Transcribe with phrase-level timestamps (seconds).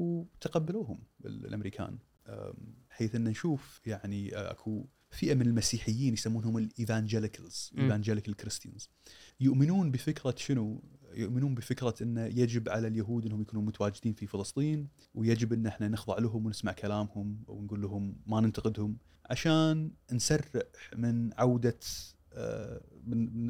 [0.00, 1.98] وتقبلوهم الأمريكان.
[2.90, 7.70] حيث أن نشوف يعني آه، أكو فئة من المسيحيين يسمونهم ال Evangelicals.
[7.78, 8.88] Evangelical Christians.
[9.40, 10.82] يؤمنون بفكرة شنو؟
[11.14, 16.18] يؤمنون بفكرة انه يجب على اليهود أنهم يكونوا متواجدين في فلسطين ويجب أن إحنا نخضع
[16.18, 18.96] لهم ونسمع كلامهم ونقول لهم ما ننتقدهم
[19.30, 20.62] عشان نسرع
[20.96, 21.78] من عودة
[22.32, 23.46] آه، من-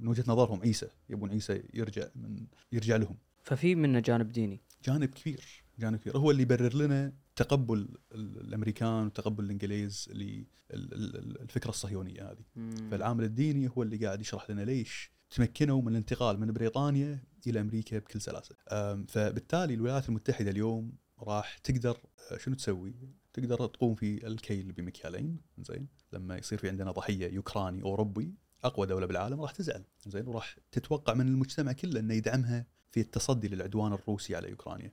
[0.00, 0.60] من وجهة نظرهم.
[0.62, 3.16] عيسى يبون عيسى يرجع من يرجع لهم.
[3.42, 4.60] ففي منه جانب ديني.
[4.84, 5.62] جانب كبير.
[5.82, 6.16] جانب كبير.
[6.16, 7.78] هو اللي يبرر لنا تقبل
[8.14, 10.08] ال- الأمريكان وتقبل الإنجليز
[10.70, 12.44] للفكره الصهيونية هذه.
[12.56, 12.88] مم.
[12.90, 17.98] فالعامل الديني هو اللي قاعد يشرح لنا ليش تمكنوا من الانتقال من بريطانيا إلى أمريكا
[17.98, 18.54] بكل سلاسة.
[19.08, 21.96] فبالتالي الولايات المتحدة اليوم راح تقدر
[22.32, 22.94] أه، شنو تسوي؟
[23.32, 29.06] تقدر تقوم في الكيل بمكيالين زين؟ لما يصير في عندنا ضحية يوكراني أوروبي أقوى دولة
[29.06, 34.36] بالعالم راح تزعل زين؟ وراح تتوقع من المجتمع كله إنه يدعمها في التصدي للعدوان الروسي
[34.36, 34.92] على أوكرانيا.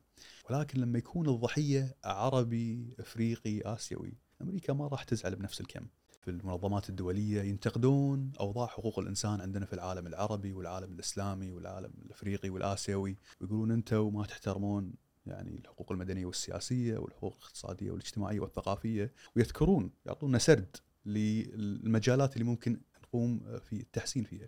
[0.49, 5.87] ولكن لما يكون الضحية عربي إفريقي آسيوي أمريكا ما راح تزعل بنفس الكم.
[6.21, 12.49] في المنظمات الدولية ينتقدون أوضاع حقوق الإنسان عندنا في العالم العربي والعالم الإسلامي والعالم الإفريقي
[12.49, 13.17] والآسيوي.
[13.41, 14.93] ويقولون أنتم ما تحترمون
[15.25, 19.13] يعني الحقوق المدنية والسياسية والحقوق الاقتصادية والاجتماعية والثقافية.
[19.35, 24.47] ويذكرون يعطونا سرد للمجالات اللي ممكن نقوم في التحسين فيها.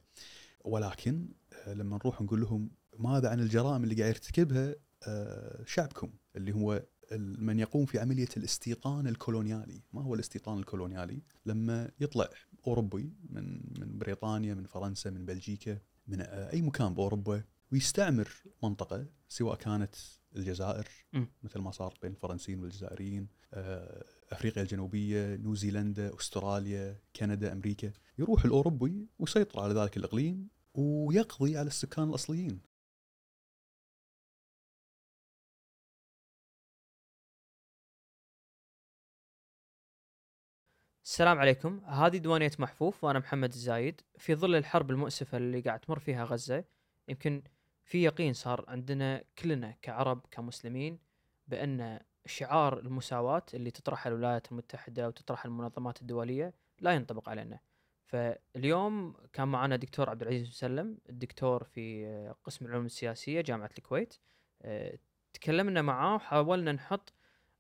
[0.66, 2.70] ولكن آه، لما نروح نقول لهم
[3.02, 4.75] ماذا عن الجرائم اللي قاعد يرتكبها
[5.07, 6.83] آه، شعبكم اللي هو
[7.17, 12.29] من يقوم في عملية الاستيطان الكولونيالي، ما هو الاستيطان الكولونيالي؟ لما يطلع
[12.67, 18.29] أوروبي من من بريطانيا، من فرنسا، من بلجيكا، من أي مكان بأوروبا ويستعمر
[18.63, 19.95] منطقة سواء كانت
[20.35, 20.88] الجزائر.
[21.44, 29.07] مثل ما صار بين الفرنسيين والجزائريين، آه، أفريقيا الجنوبية، نيوزيلندا، أستراليا، كندا، أمريكا، يروح الأوروبي
[29.19, 32.70] ويسيطر على ذلك الإقليم ويقضي على السكان الأصليين.
[41.05, 41.80] السلام عليكم.
[41.85, 44.02] هذه ديوانية محفوف وأنا محمد الزايد.
[44.17, 46.63] في ظل الحرب المؤسفة اللي قاعد تمر فيها غزة
[47.07, 47.44] يمكن
[47.84, 51.00] في يقين صار عندنا كلنا كعرب كمسلمين
[51.47, 57.59] بأن شعار المساواة اللي تطرحها الولايات المتحدة وتطرحها المنظمات الدولية لا ينطبق علينا.
[58.06, 64.17] فاليوم كان معنا دكتور عبد العزيز مسلم الدكتور في قسم العلوم السياسية جامعة الكويت.
[65.34, 67.13] تكلمنا معاه وحاولنا نحط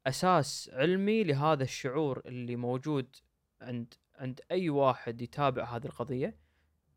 [0.07, 3.15] أساس علمي لهذا الشعور اللي موجود
[3.61, 6.37] عند عند أي واحد يتابع هذه القضية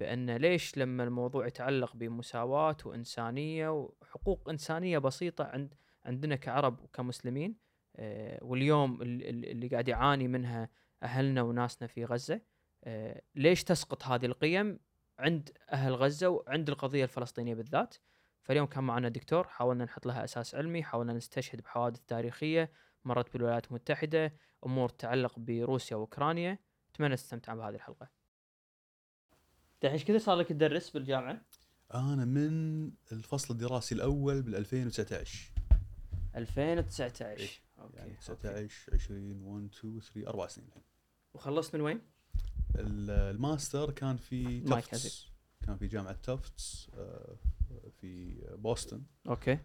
[0.00, 7.56] بأن ليش لما الموضوع يتعلق بمساواة وإنسانية وحقوق إنسانية بسيطة عند عندنا كعرب وكمسلمين
[7.96, 10.68] آه، واليوم ال- ال- اللي قاعد يعاني منها
[11.02, 12.40] أهلنا وناسنا في غزة
[12.84, 14.78] آه، ليش تسقط هذه القيم
[15.18, 17.94] عند أهل غزة وعند القضية الفلسطينية بالذات؟
[18.42, 22.70] فاليوم كان معنا دكتور حاولنا نحط لها أساس علمي حاولنا نستشهد بحوادث تاريخية
[23.04, 24.32] مرت بالولايات المتحدة
[24.66, 26.58] أمور تتعلق بروسيا وأوكرانيا.
[26.94, 28.08] أتمنى تستمتع بهذه الحلقة.
[29.82, 31.42] دحين إيش كثر صار لك تدرس بالجامعة؟
[31.94, 35.50] أنا من الفصل الدراسي الأول بال 2019
[36.36, 37.48] 2019 إيه،
[37.94, 38.20] يعني okay.
[38.20, 40.82] 19 20 1 2 3 أربع سنين الحين.
[41.34, 42.00] وخلصت من وين؟
[42.76, 45.28] ال- الماستر كان في Tufts
[45.66, 47.36] كان في جامعة Tufts آه،
[48.00, 49.02] في بوسطن.
[49.28, 49.58] Okay.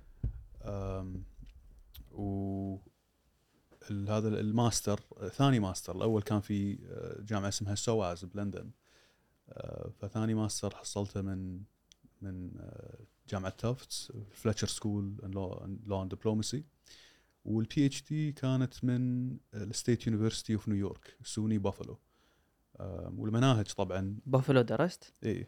[2.11, 2.77] و
[3.91, 8.71] هذا الماستر ثاني ماستر الأول كان في آه، جامعة اسمها SOAS بلندن.
[9.49, 11.61] آه، فثاني ماستر حصلته من
[12.21, 16.63] من آه، جامعة Tufts Fletcher School Law and Diplomacy
[17.45, 21.99] وال PhD كانت من ال State University of New York SUNY Buffalo.
[23.17, 24.17] والمناهج طبعا.
[24.25, 25.47] بافلو درست؟ اي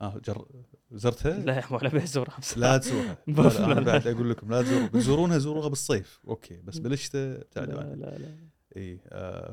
[0.00, 0.46] آه جر...
[0.92, 2.60] زرتها؟ لا ولا بزورها بصراحة.
[2.72, 3.80] لا تزورها لا بافلو أنا.
[3.80, 8.48] بعد أقول لكم لا تزوروا بتزورونها زوروها بالصيف okay بس بالشتاء ابتعدوا لا لا لا
[8.76, 9.52] إي آه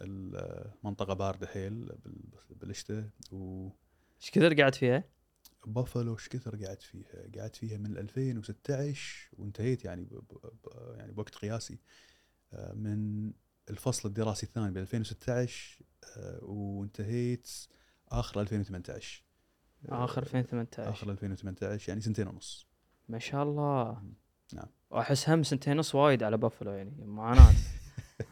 [0.00, 3.72] فالمنطقه باردة حيل بال- بالشتاء وبافلو
[4.22, 5.04] إيش كثر قاعد فيها؟
[5.76, 7.04] إيش كثر قعدت فيها؟
[7.38, 10.14] قعدت فيها من 2016 وانتهيت يعني ب...
[10.14, 10.22] ب...
[10.64, 10.96] ب...
[10.98, 11.78] يعني بوقت قياسي
[12.52, 13.32] آه من
[13.70, 15.82] الفصل الدراسي الثاني ب 2016
[16.16, 17.48] آه وانتهيت
[18.08, 19.29] آخر 2018 آه،
[19.88, 22.66] آخر 2018 آخر 2018 يعني سنتين ونص.
[23.08, 24.02] ما شاء الله.
[24.54, 24.66] نعم.
[24.90, 27.52] واحس هم سنتين ونص وايد على بافلو يعني معاناه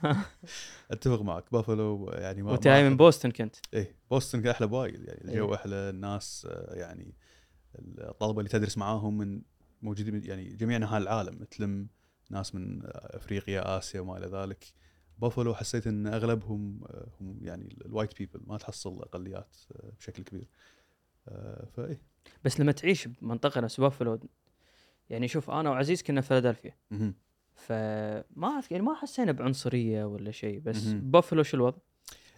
[0.91, 1.53] أتفق معك.
[1.53, 3.57] بافلو يعني ما وانت جاي من بوسطن كنت.
[3.75, 5.55] إيه بوسطن أحلى بوايد يعني الجو إيه.
[5.55, 7.15] أحلى الناس آه، يعني
[7.79, 9.43] الطلبة اللي تدرس معاهم من
[9.83, 11.89] موجودين يعني جميع انحاء العالم تلم
[12.31, 14.65] ناس من أفريقيا آسيا وما إلى ذلك.
[15.19, 20.23] بافلو حسيت إن أغلبهم آه، هم يعني ال white people ما تحصل أقليات آه، بشكل
[20.23, 20.49] كبير.
[21.73, 22.01] فإيه
[22.45, 24.21] بس لما تعيش بمنطقة نفس بافلو
[25.11, 26.77] يعني شوف أنا وعزيز كنا في فيلادلفيا.
[27.55, 30.85] فما يعني ما حسينا بعنصرية ولا شيء بس.
[30.87, 31.79] بافلو شو الوضع؟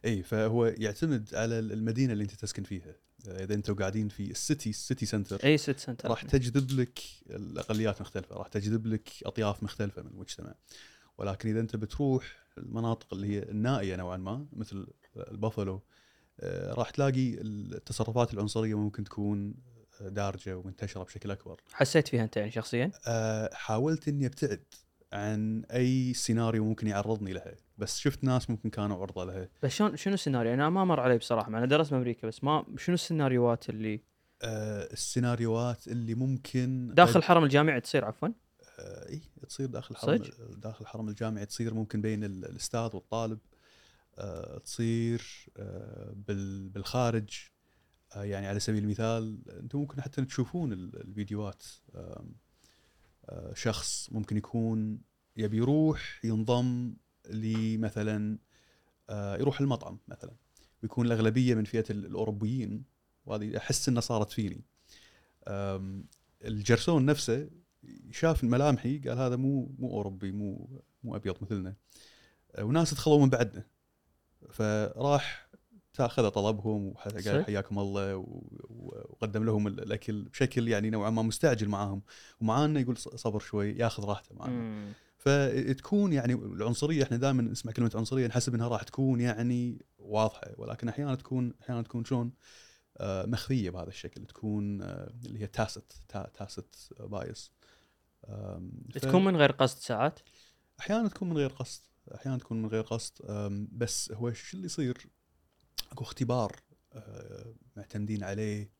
[0.05, 2.95] اي فهو يعتمد على المدينة اللي أنت تسكن فيها
[3.29, 7.01] إذا أنتم قاعدين في ال city ال city center اي city center راح تجذب لك
[7.31, 10.55] الأقليات مختلفة راح تجذب لك أطياف مختلفة من المجتمع
[11.19, 12.25] ولكن إذا أنت بتروح
[12.59, 15.83] المناطق اللي هي النائية نوعا ما مثل البافلو آه،
[16.73, 19.55] راح تلاقي التصرفات العنصرية ممكن تكون
[20.01, 24.63] دارجة ومنتشرة بشكل أكبر حسيت فيها أنت يعني شخصيا؟ آه، حاولت إني أبتعد
[25.13, 29.97] عن أي سيناريو ممكن يعرضني لها بس شفت ناس ممكن كانوا عرضة لها بس شلون
[29.97, 34.01] شنو السيناريو؟ أنا ما مر علي بصراحة أنا درست بأمريكا بس ما شنو السيناريوهات اللي
[34.43, 38.29] آه، السيناريوهات اللي ممكن داخل الحرم الجامعي تصير عفوا؟
[38.79, 43.50] آه، إي تصير داخل صدق؟ داخل الحرم الجامعي تصير ممكن بين ال- الأستاذ والطالب آه،
[44.65, 47.29] تصير آه، بال- بالخارج.
[48.17, 51.62] آه، يعني على سبيل المثال أنتم ممكن حتى تشوفون ال- الفيديوهات.
[51.95, 52.25] آه،
[53.55, 55.01] شخص ممكن يكون
[55.37, 56.95] يبي يروح ينضم
[57.31, 58.39] لمثلا
[59.11, 60.33] آه، يروح المطعم مثلا
[60.83, 62.85] ويكون الأغلبية من فئة ال- الأوروبيين.
[63.27, 64.65] وهذه أحس إنها صارت فيني.
[66.45, 67.51] الجرسون نفسه
[68.11, 71.75] شاف ملامحي قال هذا مو مو أوروبي مو مو أبيض مثلنا.
[72.55, 73.65] آه، وناس دخلوا من بعدنا.
[74.53, 75.51] فراح
[76.01, 77.45] اخذ طلبهم وقال.
[77.45, 78.17] حياكم الله
[78.69, 82.03] وقدم لهم ال- الأكل بشكل يعني نوعا ما مستعجل معاهم
[82.41, 84.93] ومعانا يقول صبر شوي ياخذ راحته معانا.
[85.19, 90.89] فتكون يعني العنصرية إحنا دائما نسمع كلمة عنصرية نحسب إنها راح تكون يعني واضحة ولكن
[90.89, 92.33] أحيانا تكون أحيانا تكون شلون
[92.99, 95.93] آه، مخفية بهذا الشكل تكون آه، اللي هي تاست
[96.35, 97.51] تاست بايس
[98.93, 100.21] تكون من غير قصد ساعات؟
[100.81, 101.83] أحيانا تكون من غير قصد
[102.15, 103.12] أحيانا تكون من غير قصد.
[103.73, 105.07] بس هو شو اللي يصير؟
[105.93, 106.57] أكو اختبار
[106.93, 108.71] أه، معتمدين عليه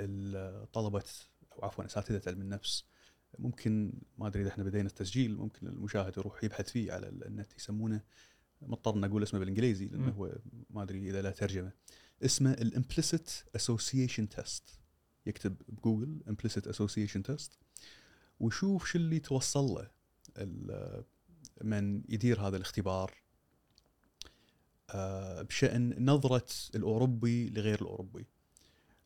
[0.00, 1.04] الطلبه
[1.52, 2.84] أو عفوا أساتذة علم النفس.
[3.38, 7.52] ممكن ما أدري إذا إحنا بدينا التسجيل ممكن المشاهد يروح يبحث فيه على ال- النت
[7.58, 8.00] يسمونه.
[8.62, 10.10] مضطر إن أقول اسمه بالإنجليزي لأنه.
[10.10, 10.38] هو
[10.70, 11.72] ما أدري إذا له ترجمة.
[12.24, 14.80] اسمه ال implicit association test
[15.26, 17.58] يكتب بجوجل implicit association test
[18.40, 19.90] ويشوف شو اللي توصل له
[21.62, 23.14] من يدير هذا الاختبار
[24.90, 28.26] آه، بشأن نظرة الأوروبي لغير الأوروبي.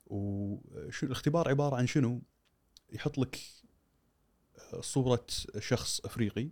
[0.07, 2.23] وشو الاختبار عبارة عن شنو؟
[2.93, 3.41] يحط لك
[4.73, 5.27] آه، صورة
[5.59, 6.51] شخص أفريقي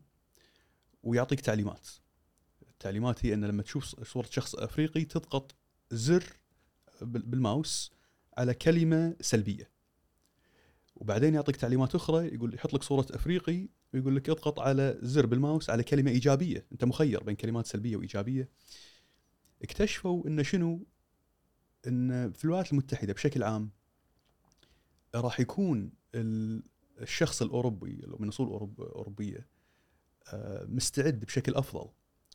[1.03, 1.89] ويعطيك تعليمات.
[2.71, 5.55] التعليمات هي أن لما تشوف صورة شخص أفريقي تضغط
[5.91, 6.25] زر
[7.03, 7.93] بال- بالماوس
[8.39, 9.71] على كلمة سلبية.
[10.97, 15.71] وبعدين يعطيك تعليمات أخرى يقول يحط لك صورة أفريقي ويقول لك اضغط على زر بالماوس
[15.71, 16.67] على كلمة إيجابية.
[16.73, 18.49] أنت مخير بين كلمات سلبية وإيجابية.
[19.63, 20.87] اكتشفوا إن شنو؟
[21.87, 23.71] إن في الولايات المتحدة بشكل عام
[25.15, 26.63] راح يكون ال-
[27.01, 29.49] الشخص الأوروبي من أصول أوروب- أوروبية
[30.33, 31.91] آه، مستعد بشكل أفضل.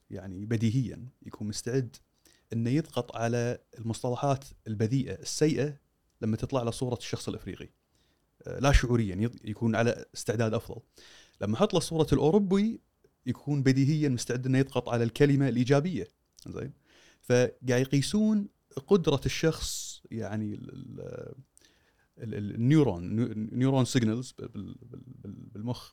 [0.10, 1.96] يعني بديهيا يكون مستعد
[2.54, 5.78] إنه يضغط على المصطلحات البذيئة السيئة
[6.22, 7.70] لما تطلع له صورة الشخص الأفريقي.
[8.48, 10.82] آه، لا شعوريا يكون على استعداد أفضل.
[11.42, 12.80] لما أحط له صورة الأوروبي
[13.26, 16.08] يكون بديهيا مستعد إنه يضغط على الكلمة الإيجابية.
[16.48, 16.74] زين.
[17.22, 18.48] فقاعد يقيسون
[18.88, 21.36] قدرة الشخص يعني ال- ال-
[22.18, 23.16] ال- ال- ال neuron
[23.58, 24.36] neuron signals
[25.54, 25.92] بالمخ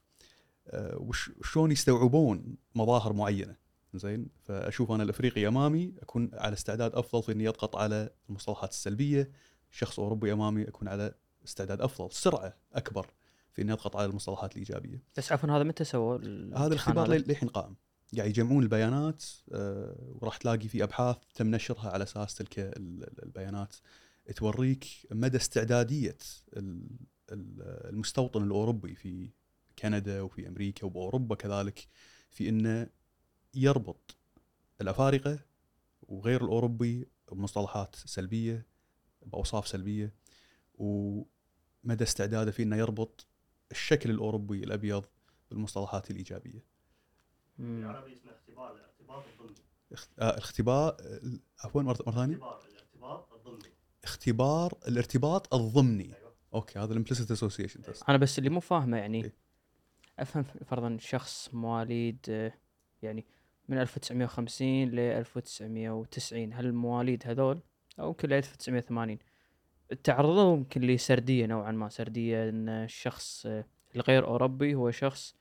[0.68, 3.56] آه، وش- شلون يستوعبون مظاهر معينة.
[3.94, 4.28] زين.
[4.42, 9.30] فأشوف أنا الأفريقي أمامي أكون على استعداد أفضل في إني اضغط على المصطلحات السلبية.
[9.70, 12.12] شخص أوروبي أمامي أكون على استعداد أفضل.
[12.12, 13.06] سرعة أكبر.
[13.54, 15.02] في اني اضغط على المصطلحات الإيجابية.
[15.16, 16.16] بس عفوا هذا متى سووا
[16.58, 17.76] هذا الاختبار للحين قائم.
[18.16, 23.22] قاعد يجمعون البيانات آه، وراح تلاقي في أبحاث تم نشرها على أساس تلك ال- ال-
[23.24, 23.74] البيانات.
[24.36, 26.16] توريك مدى استعدادية
[26.56, 26.88] ال-
[27.32, 29.30] ال- المستوطن الأوروبي في
[29.78, 31.88] كندا وفي أمريكا وبأوروبا كذلك
[32.30, 32.86] في إنه
[33.54, 34.16] يربط
[34.80, 35.38] الأفارقة
[36.02, 38.66] وغير الأوروبي بمصطلحات سلبية
[39.26, 40.14] بأوصاف سلبية
[40.74, 43.26] ومدى استعداده في إنه يربط
[43.74, 45.04] الشكل الأوروبي الأبيض
[45.50, 46.64] بالمصطلحات الإيجابية.
[47.58, 49.54] بالعربي اسمه اختبار الارتباط الضمني
[49.92, 51.20] اخت- آه، الاختبار آه،
[51.64, 52.34] عفوا مره ثانية.
[52.36, 53.72] اختبار الارتباط الضمني
[54.04, 56.34] اختبار الارتباط الضمني أيوه.
[56.54, 59.32] okay هذا ال implicit association test أنا بس اللي مو فاهمه يعني إيه.
[60.18, 62.52] أفهم فرضا شخص مواليد آه،
[63.02, 63.24] يعني
[63.68, 67.60] من 1950 ل 1990 هل المواليد هذول
[68.00, 69.18] أو يمكن ل 1980
[70.04, 73.46] تعرضوا يمكن لسرديه نوعا ما سردية إن الشخص
[73.96, 75.36] الغير أوروبي هو شخص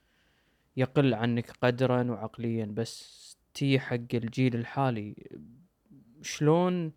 [0.78, 2.66] يقل عنك قدرا وعقليا.
[2.66, 3.24] بس
[3.54, 5.16] تي حق الجيل الحالي
[6.22, 6.92] شلون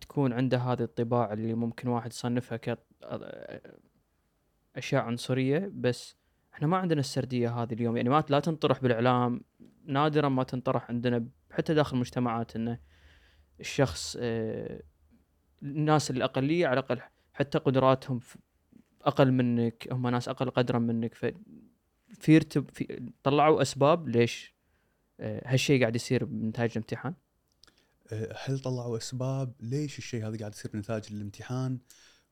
[0.00, 2.78] تكون عنده هذه الطباع اللي ممكن واحد يصنفها ك
[4.76, 6.16] أشياء عنصرية؟ بس
[6.54, 7.96] إحنا ما عندنا السردية هذه اليوم.
[7.96, 9.40] يعني ما لا تنطرح بالإعلام
[9.86, 12.78] نادرا ما تنطرح عندنا حتى داخل المجتمعات انه
[13.60, 14.82] الشخص آه،
[15.64, 17.00] الناس الاقليه على الأقل
[17.32, 18.20] حتى قدراتهم
[19.02, 21.26] أقل منك هم ناس أقل قدرا منك ف
[22.20, 22.40] في
[22.72, 24.54] في طلعوا أسباب ليش
[25.20, 27.14] آه، هالشيء قاعد يصير بنتائج الامتحان
[28.12, 31.78] آه، هل طلعوا أسباب ليش الشيء هذا قاعد يصير بنتائج الامتحان؟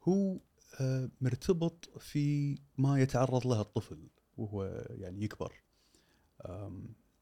[0.03, 0.41] هو
[0.81, 5.53] آه، مرتبط في ما يتعرض له الطفل وهو يعني يكبر.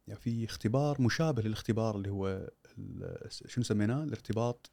[0.07, 2.51] يعني في اختبار مشابه للاختبار اللي هو
[3.29, 4.71] شنو سميناه؟ الارتباط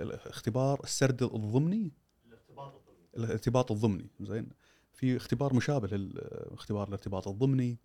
[0.00, 1.92] الاختبار السرد الضمني؟
[2.26, 3.08] الارتباط الضمني.
[3.16, 4.48] الارتباط الضمني زين.
[4.92, 7.78] في اختبار مشابه للاختبار الارتباط الضمني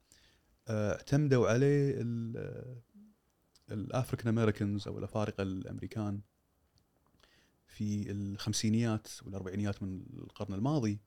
[0.68, 1.96] آه، اعتمدوا عليه
[3.72, 6.22] الأفريكان أمريكانز أو الأفارقة الأمريكان
[7.68, 11.00] في الخمسينيات والأربعينيات من القرن الماضي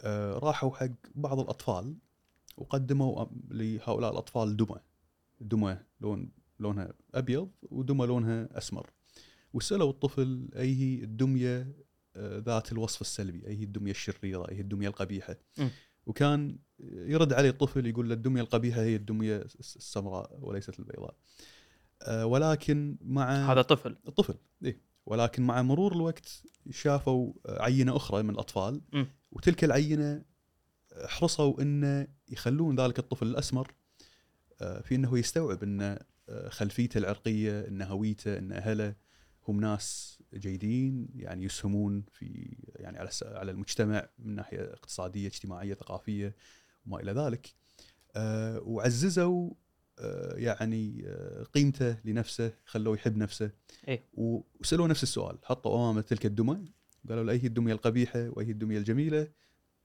[0.00, 1.96] آه، راحوا حق بعض الأطفال
[2.56, 4.80] وقدموا لهؤلاء الأطفال دمى
[5.40, 8.90] دمى لون لونها أبيض ودمى لونها أسمر.
[9.54, 11.72] وسألوا الطفل اي هي الدمية
[12.16, 15.68] آه، ذات الوصف السلبي اي هي الدمية الشريرة اي هي الدمية القبيحة م.
[16.06, 21.14] وكان يرد عليه الطفل يقول له الدمية القبيحة هي الدمية الس- السمراء وليست البيضاء
[22.02, 24.34] آه، ولكن مع هذا طفل الطفل
[24.64, 29.04] إيه ولكن مع مرور الوقت شافوا عينة أخرى من الأطفال م.
[29.32, 30.22] وتلك العينة
[31.06, 33.74] حرصوا انه يخلون ذلك الطفل الأسمر
[34.60, 38.94] آه، في إنه يستوعب إن آه، خلفيته العرقية إن هويته إن أهله
[39.48, 46.34] هم ناس جيدين يعني يسهمون في يعني على على المجتمع من ناحية اقتصادية اجتماعية ثقافية
[46.86, 47.54] وما إلى ذلك.
[48.16, 49.50] آه، وعززوا
[49.98, 53.50] آه، يعني آه، قيمته لنفسه خلوه يحب نفسه.
[53.88, 54.04] إيه.
[54.14, 56.64] وسألوه نفس السؤال حطوا امامه تلك الدمى؟
[57.08, 59.28] قالوا له أي هي الدمية القبيحة؟ وأي هي الدمية الجميلة؟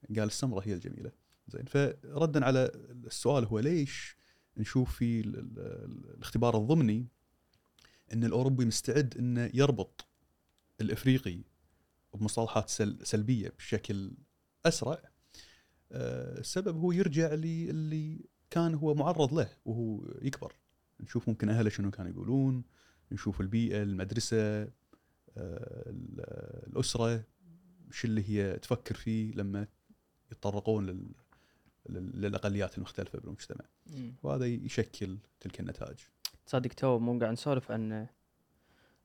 [0.08, 1.12] قال السمراء هي الجميلة.
[1.48, 1.64] زين.
[1.64, 2.70] فردا على
[3.06, 4.16] السؤال هو ليش
[4.56, 7.06] نشوف في ال- ال- الاختبار الضمني
[8.12, 10.06] إن الأوروبي مستعد إنه يربط
[10.80, 11.38] الإفريقي
[12.14, 14.12] بمصطلحات سل سلبية بشكل
[14.66, 15.02] أسرع.
[15.92, 20.52] آه، السبب هو يرجع للي كان هو معرض له وهو يكبر.
[21.00, 22.64] نشوف ممكن أهله شنو كانوا يقولون
[23.12, 24.70] نشوف البيئة المدرسة آه،
[25.86, 26.20] ال-
[26.66, 27.24] الأسرة
[27.90, 29.66] شو اللي هي تفكر فيه لما
[30.32, 31.08] يتطرقون لل
[31.88, 33.64] لل- للأقليات المختلفة بالمجتمع.
[34.22, 35.98] وهذا يشكل تلك النتائج.
[36.50, 38.06] تصدق تو مو قاعد نسولف عن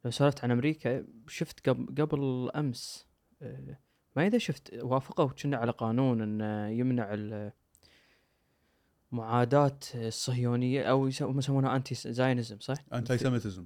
[0.06, 3.08] لو سولفت عن أمريكا شفت قبل أمس
[3.42, 3.78] آه،
[4.16, 7.52] ما إذا شفت وافقوا كنا على قانون انه يمنع
[9.12, 13.66] معاداة الصهيونية هم يسمونها انتي زاينزم صح؟ انتي سيميتزم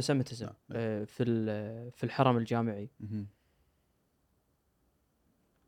[0.00, 1.04] سمتزم نعم.
[1.04, 1.24] في
[1.90, 2.90] في الحرم الجامعي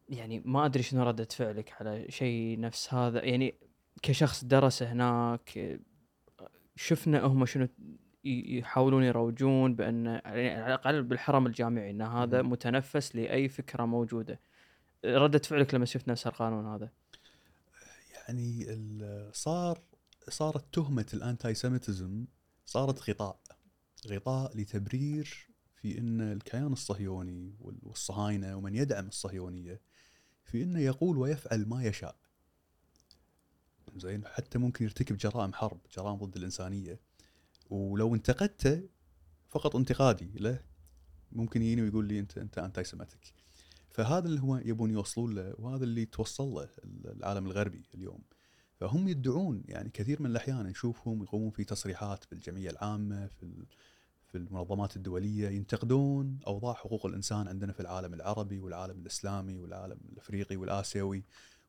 [0.08, 3.54] يعني ما أدري شنو ردة فعلك على شيء نفس هذا يعني
[4.02, 5.78] كشخص درس هناك
[6.76, 7.68] شفنا هم شنو
[8.24, 12.42] يحاولون يروجون بأن يعني على الأقل بالحرم الجامعي إن هذا.
[12.42, 14.40] متنفس لأي فكرة موجودة.
[15.04, 16.90] ردة فعلك لما شفت نفس القانون هذا؟
[18.16, 18.66] يعني
[19.32, 19.78] صار
[20.28, 22.26] صارت تهمة الانتي سيميتزم
[22.66, 23.40] صارت غطاء
[24.08, 29.80] غطاء لتبرير في إن الكيان الصهيوني وال- والصهاينة ومن يدعم الصهيونية
[30.44, 32.16] في إنه يقول ويفعل ما يشاء.
[33.96, 37.00] زين؟ حتى ممكن يرتكب جرائم حرب جرائم ضد الإنسانية.
[37.70, 38.82] ولو انتقدته
[39.48, 40.60] فقط انتقادي له
[41.32, 43.34] ممكن يجيني ويقول لي أنت أنت انتي سيمتك
[43.90, 46.68] فهذا اللي هم يبون يوصلون له وهذا اللي توصل له
[47.04, 48.20] العالم الغربي اليوم.
[48.76, 53.66] فهم يدعون يعني كثير من الأحيان نشوفهم يقومون في تصريحات بالجمعية العامة في
[54.26, 60.56] في المنظمات الدولية ينتقدون أوضاع حقوق الإنسان عندنا في العالم العربي والعالم الإسلامي والعالم الأفريقي
[60.56, 61.24] والآسيوي.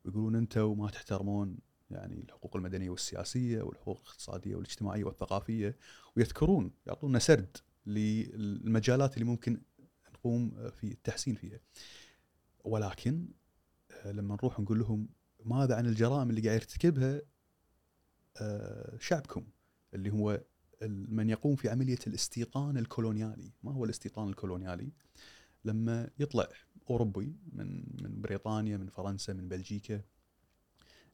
[0.06, 1.58] ويقولون أنتم ما تحترمون
[1.92, 5.78] يعني الحقوق المدنية والسياسية والحقوق الاقتصادية والاجتماعية والثقافية
[6.16, 9.62] ويذكرون يعطونا سرد للمجالات اللي ممكن
[10.14, 11.60] نقوم في التحسين فيها.
[12.64, 13.28] ولكن
[13.92, 15.10] آه، لما نروح نقول لهم
[15.46, 17.22] ماذا عن الجرائم اللي قاعد يرتكبها
[18.42, 19.46] آه، شعبكم
[19.94, 20.42] اللي هو
[20.88, 24.92] من يقوم في عملية الاستيطان الكولونيالي، ما هو الاستيطان الكولونيالي؟
[25.66, 26.48] لما يطلع
[26.90, 30.02] أوروبي من من بريطانيا، من فرنسا، من بلجيكا،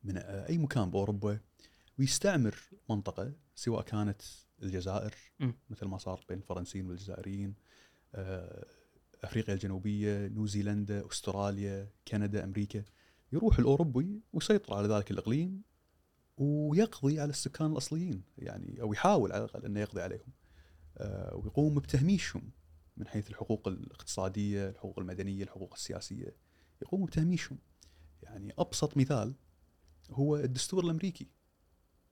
[0.03, 1.39] من أي مكان بأوروبا
[1.99, 2.55] ويستعمر
[2.89, 4.21] منطقة سواء كانت
[4.63, 5.51] الجزائر م.
[5.69, 7.55] مثل ما صار بين الفرنسيين والجزائريين
[8.15, 8.65] آه،
[9.23, 12.83] أفريقيا الجنوبية، نيوزيلندا، أستراليا، كندا، أمريكا
[13.33, 15.61] يروح الأوروبي ويسيطر على ذلك الإقليم
[16.37, 20.33] ويقضي على السكان الأصليين يعني أو يحاول على الأقل انه يقضي عليهم
[20.97, 22.51] آه، ويقوم بتهميشهم
[22.97, 26.35] من حيث الحقوق الاقتصادية، الحقوق المدنية، الحقوق السياسية
[26.81, 27.57] يقوم بتهميشهم
[28.23, 29.33] يعني أبسط مثال
[30.13, 31.27] هو الدستور الأمريكي.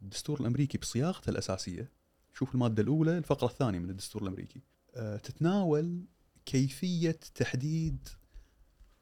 [0.02, 1.92] الدستور الأمريكي بصياغته الأساسية
[2.34, 4.62] شوف المادة الأولى الفقرة الثانية من الدستور الأمريكي.
[4.96, 6.06] آه، تتناول
[6.46, 8.08] كيفية تحديد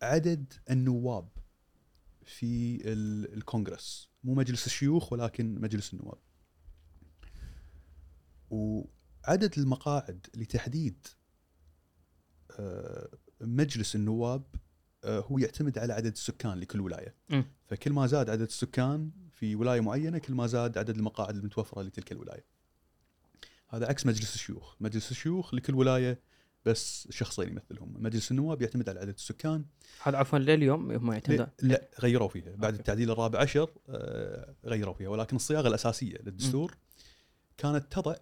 [0.01, 1.29] عدد النواب
[2.25, 4.09] في ال- الكونغرس.
[4.23, 6.17] مو مجلس الشيوخ ولكن مجلس النواب.
[8.49, 11.07] وعدد المقاعد لتحديد
[12.59, 13.09] آه،
[13.41, 14.43] مجلس النواب
[15.05, 17.15] هو يعتمد على عدد السكان لكل ولاية.
[17.67, 22.11] فكل ما زاد عدد السكان في ولاية معينة كل ما زاد عدد المقاعد المتوفرة لتلك
[22.11, 22.45] الولاية.
[23.69, 24.75] هذا عكس مجلس الشيوخ.
[24.79, 26.19] مجلس الشيوخ لكل ولاية
[26.65, 27.93] بس شخصين يمثلهم.
[28.03, 29.65] مجلس النواب يعتمد على عدد السكان.
[30.03, 32.55] هذا عفوا لليوم هم يعتمدون؟ لا, لا غيروا فيها.
[32.55, 32.79] بعد أوكي.
[32.79, 35.09] التعديل الرابع عشر آه، غيروا فيها.
[35.09, 36.77] ولكن الصياغة الأساسية للدستور
[37.57, 38.15] كانت تضع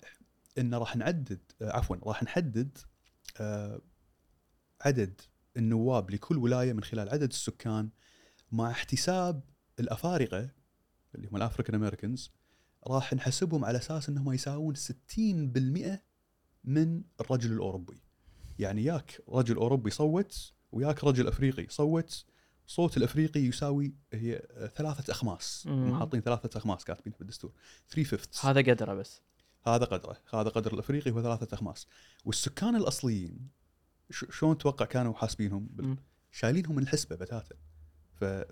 [0.57, 2.77] إن راح نعدد آه، عفوا راح نحدد
[3.39, 3.81] آه،
[4.81, 5.21] عدد
[5.57, 7.89] النواب لكل ولاية من خلال عدد السكان
[8.51, 9.43] مع احتساب
[9.79, 10.49] الأفارقة
[11.15, 12.31] اللي هم ال African Americans
[12.87, 15.99] راح نحسبهم على أساس إنهم يساوون 60%
[16.63, 18.01] من الرجل الأوروبي.
[18.59, 22.25] يعني ياك رجل أوروبي صوت وياك رجل أفريقي صوت
[22.67, 24.41] صوت الأفريقي يساوي هي
[24.75, 25.67] ثلاثة أخماس.
[25.67, 27.53] هم حاطين ثلاثة أخماس كاتبين بالدستور
[27.89, 29.21] 3 فيفتس هذا قدره بس.
[29.67, 30.17] هذا قدره.
[30.33, 31.87] هذا قدر الأفريقي هو ثلاثة أخماس.
[32.25, 33.49] والسكان الأصليين
[34.11, 35.97] شلون تتوقع كانوا حاسبينهم.
[36.31, 37.55] شايلينهم من الحسبة بتاتا.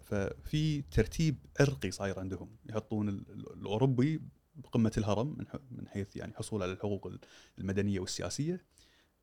[0.01, 2.57] ففي ترتيب عرقي صاير عندهم.
[2.69, 4.21] يحطون ال- ال- الأوروبي
[4.55, 5.37] بقمة الهرم
[5.71, 7.19] من حيث يعني حصول على الحقوق ال-
[7.59, 8.65] المدنية والسياسية.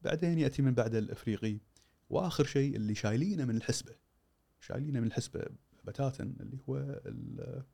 [0.03, 1.59] بعدين يأتي من بعد الإفريقي.
[2.11, 3.95] وآخر شيء اللي شايلينه من الحسبة.
[4.61, 5.45] شايلينه من الحسبة
[5.85, 7.65] بتاتا اللي هو ال-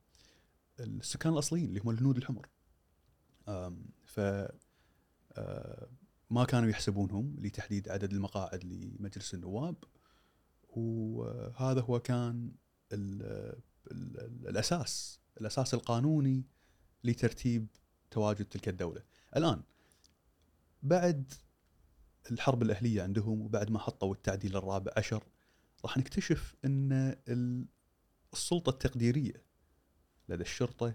[0.81, 2.49] السكان الأصليين اللي هم الهنود الحمر.
[4.05, 4.21] ف
[5.39, 5.89] آه،
[6.31, 9.77] ما كانوا يحسبونهم لتحديد عدد المقاعد لمجلس النواب
[10.69, 12.53] وهذا هو كان
[12.93, 13.23] ال
[13.93, 16.45] ال ال الأساس الأساس القانوني
[17.05, 17.67] لترتيب
[18.11, 19.03] تواجد تلك الدولة.
[19.37, 19.63] الآن
[20.83, 21.33] بعد
[22.31, 25.25] الحرب الأهلية عندهم وبعد ما حطوا التعديل الرابع عشر
[25.85, 26.93] راح نكتشف إن
[27.29, 27.67] ال-
[28.33, 29.43] السلطة التقديرية
[30.29, 30.95] لدى الشرطة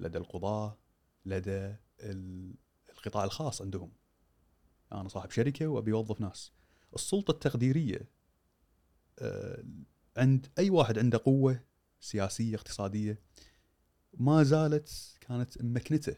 [0.00, 0.78] لدى القضاة
[1.26, 2.54] لدى ال-
[2.90, 3.92] القطاع الخاص عندهم
[4.92, 6.52] أنا صاحب شركة وابي اوظف ناس.
[6.94, 8.08] السلطة التقديرية
[9.18, 9.64] آه،
[10.16, 11.60] عند أي واحد عنده قوة
[12.00, 13.20] سياسية اقتصادية
[14.14, 16.16] ما زالت كانت مكنتة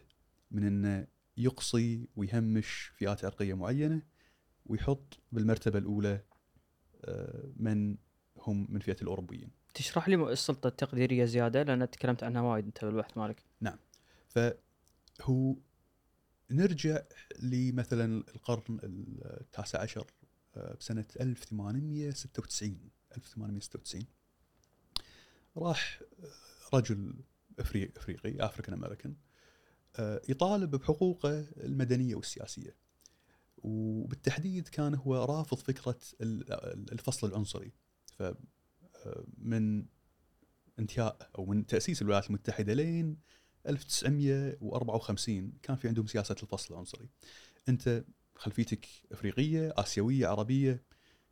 [0.51, 4.01] من إنه يقصي ويهمش فئات عرقية معينة
[4.65, 6.21] ويحط بالمرتبة الأولى
[7.05, 7.97] آه، من
[8.37, 9.51] هم من فئة الأوروبيين.
[9.73, 13.43] تشرح لي السلطة التقديرية زيادة؟ لأن تكلمت عنها وايد أنت بالبحث مالك.
[14.29, 15.55] فهو
[16.51, 17.01] نرجع
[17.39, 20.07] لمثلا القرن التاسع عشر
[20.55, 24.05] آه، بسنة 1896 1896
[25.57, 27.13] راح آه، رجل
[27.61, 29.15] أفري- أفريقي African American
[30.29, 32.75] يطالب بحقوقه المدنية والسياسية.
[33.57, 37.71] وبالتحديد كان هو رافض فكرة ال- الفصل العنصري.
[38.17, 39.25] ف آه،
[40.79, 43.17] انتهاء أو من تأسيس الولايات المتحدة لين
[43.67, 47.09] 1954 كان في عندهم سياسة الفصل العنصري.
[47.69, 48.03] أنت
[48.35, 50.83] خلفيتك إفريقية، آسيوية، عربية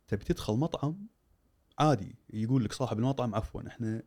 [0.08, 1.06] تبي تدخل مطعم
[1.78, 4.02] عادي يقول لك صاحب المطعم عفوا إحنا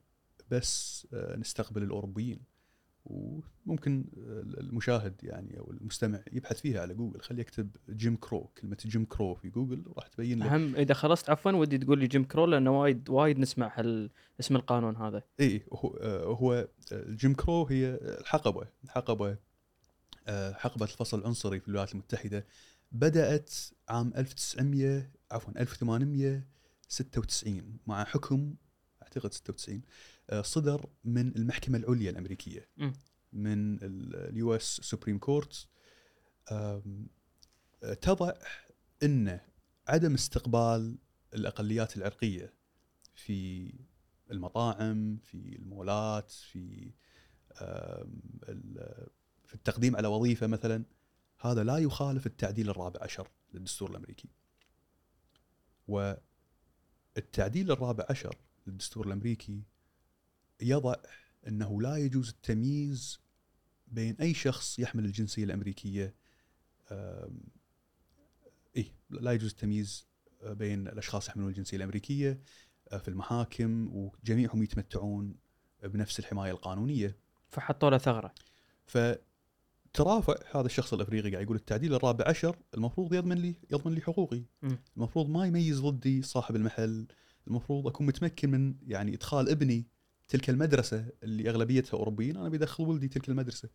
[0.51, 2.50] بس آه، نستقبل الأوروبيين.
[3.05, 7.21] وممكن آه، المشاهد يعني أو المستمع يبحث فيها على جوجل.
[7.21, 11.29] خليه يكتب Jim Crow كلمة Jim Crow في جوجل راح تبين له أهم إذا خلصت
[11.29, 14.09] عفوا ودي تقول لي Jim Crow لأنه وايد وايد نسمع هال
[14.39, 15.23] اسم القانون هذا.
[15.39, 18.67] إي هو آه، هو ال Jim Crow هي الحقبة.
[18.83, 19.37] الحقبة
[20.27, 22.45] آه، حقبة الفصل العنصري في الولايات المتحدة.
[22.91, 23.53] بدأت
[23.89, 28.55] عام 1900 عفوا 1896 مع حكم
[29.11, 29.81] أعتقد 96
[30.29, 32.69] آه، صدر من المحكمة العليا الأمريكية.
[33.33, 35.67] من ال US Supreme Court
[38.01, 38.33] تضع
[39.03, 39.39] إن
[39.87, 40.97] عدم استقبال
[41.33, 42.53] الأقليات العرقية
[43.15, 43.73] في
[44.31, 46.91] المطاعم في المولات في
[49.45, 50.83] في التقديم على وظيفة مثلا
[51.39, 54.29] هذا لا يخالف التعديل الرابع عشر للدستور الأمريكي
[57.17, 58.35] والتعديل الرابع عشر
[58.67, 59.63] للدستور الأمريكي
[60.61, 60.95] يضع
[61.47, 63.19] أنه لا يجوز التمييز
[63.87, 66.15] بين أي شخص يحمل الجنسية الأمريكية
[68.75, 70.07] إيه لا يجوز التمييز
[70.43, 72.41] بين الأشخاص يحملون الجنسية الأمريكية
[72.91, 75.35] آه، في المحاكم وجميعهم يتمتعون
[75.83, 77.17] بنفس الحماية القانونية.
[77.49, 78.33] فحطوا له ثغرة.
[78.85, 84.43] فترافع هذا الشخص الأفريقي قاعد يقول التعديل الرابع عشر المفروض يضمن لي يضمن لي حقوقي.
[84.61, 84.79] مم.
[84.97, 87.07] المفروض ما يميز ضدي صاحب المحل
[87.47, 89.87] المفروض أكون متمكن من يعني إدخال ابني
[90.27, 93.69] تلك المدرسة اللي أغلبيتها أوروبيين أنا بيدخل ولدي تلك المدرسة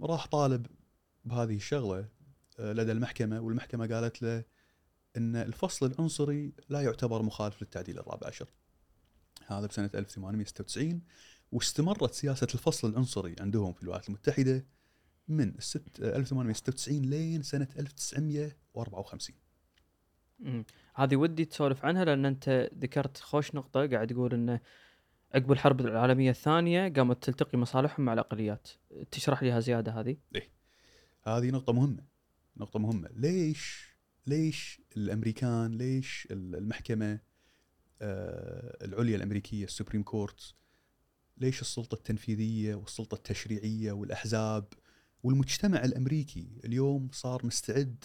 [0.00, 0.66] راح طالب
[1.24, 2.08] بهذه الشغلة
[2.58, 4.44] آه، لدى المحكمة والمحكمة قالت له
[5.16, 8.48] إن الفصل العنصري لا يعتبر مخالف للتعديل الرابع عشر.
[9.46, 11.00] هذا بسنة 1896
[11.52, 14.66] واستمرت سياسة الفصل العنصري عندهم في الولايات المتحدة
[15.28, 19.43] من الست 1896 لين سنة 1954
[20.94, 24.60] هذه ودي تسولف عنها لأن أنت ذكرت خوش نقطة قاعد تقول إنه
[25.34, 28.68] عقب الحرب العالمية الثانية قامت تلتقي مصالحهم مع الأقليات.
[29.10, 30.16] تشرح لي زياده هذه؟
[31.22, 32.04] هذه نقطة مهمة.
[32.56, 33.08] نقطة مهمة.
[33.12, 33.94] ليش
[34.26, 37.20] ليش الأمريكان ليش المحكمة
[38.02, 40.54] آه، العليا الأمريكية ال Supreme Court
[41.36, 44.68] ليش السلطة التنفيذية والسلطة التشريعية والأحزاب
[45.22, 48.04] والمجتمع الأمريكي اليوم صار مستعد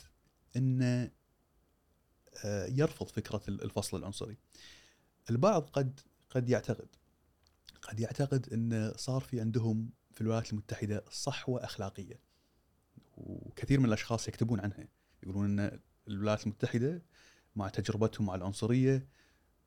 [0.57, 1.11] آه،
[2.69, 4.37] يرفض فكرة الفصل العنصري.
[5.29, 6.87] البعض قد قد يعتقد
[7.81, 12.19] قد يعتقد إن صار في عندهم في الولايات المتحدة صحوة أخلاقية.
[13.17, 14.87] وكثير من الأشخاص يكتبون عنها.
[15.23, 17.01] يقولون إن الولايات المتحدة
[17.55, 19.07] مع تجربتهم مع العنصرية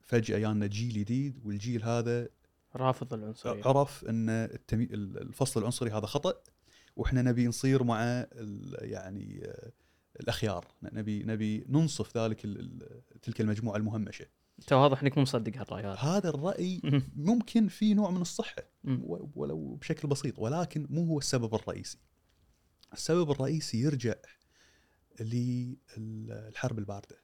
[0.00, 2.28] فجأة جانا جيل جديد والجيل هذا
[2.76, 3.62] رافض العنصرية.
[3.66, 4.84] عرف إن التمي...
[4.94, 6.34] الفصل العنصري هذا خطأ
[6.96, 8.26] وإحنا نبي نصير مع.
[8.78, 9.72] يعني آه،
[10.22, 10.66] الأخيار.
[10.82, 12.40] نبي نبي ننصف ذلك
[13.22, 14.26] تلك المجموعة المهمشة.
[14.58, 15.94] انت واضح إنك مو مصدق هالرأي هذا.
[15.94, 17.02] هذا الرأي مم.
[17.16, 18.62] ممكن في نوع من الصحة
[19.34, 21.98] ولو بشكل بسيط ولكن مو هو السبب الرئيسي.
[22.92, 24.14] السبب الرئيسي يرجع
[25.20, 27.22] للحرب الباردة.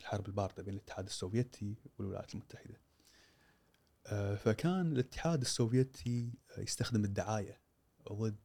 [0.00, 2.80] الحرب الباردة بين الاتحاد السوفيتي والولايات المتحدة.
[4.06, 7.60] آه، فكان الاتحاد السوفيتي يستخدم الدعاية
[8.12, 8.36] ضد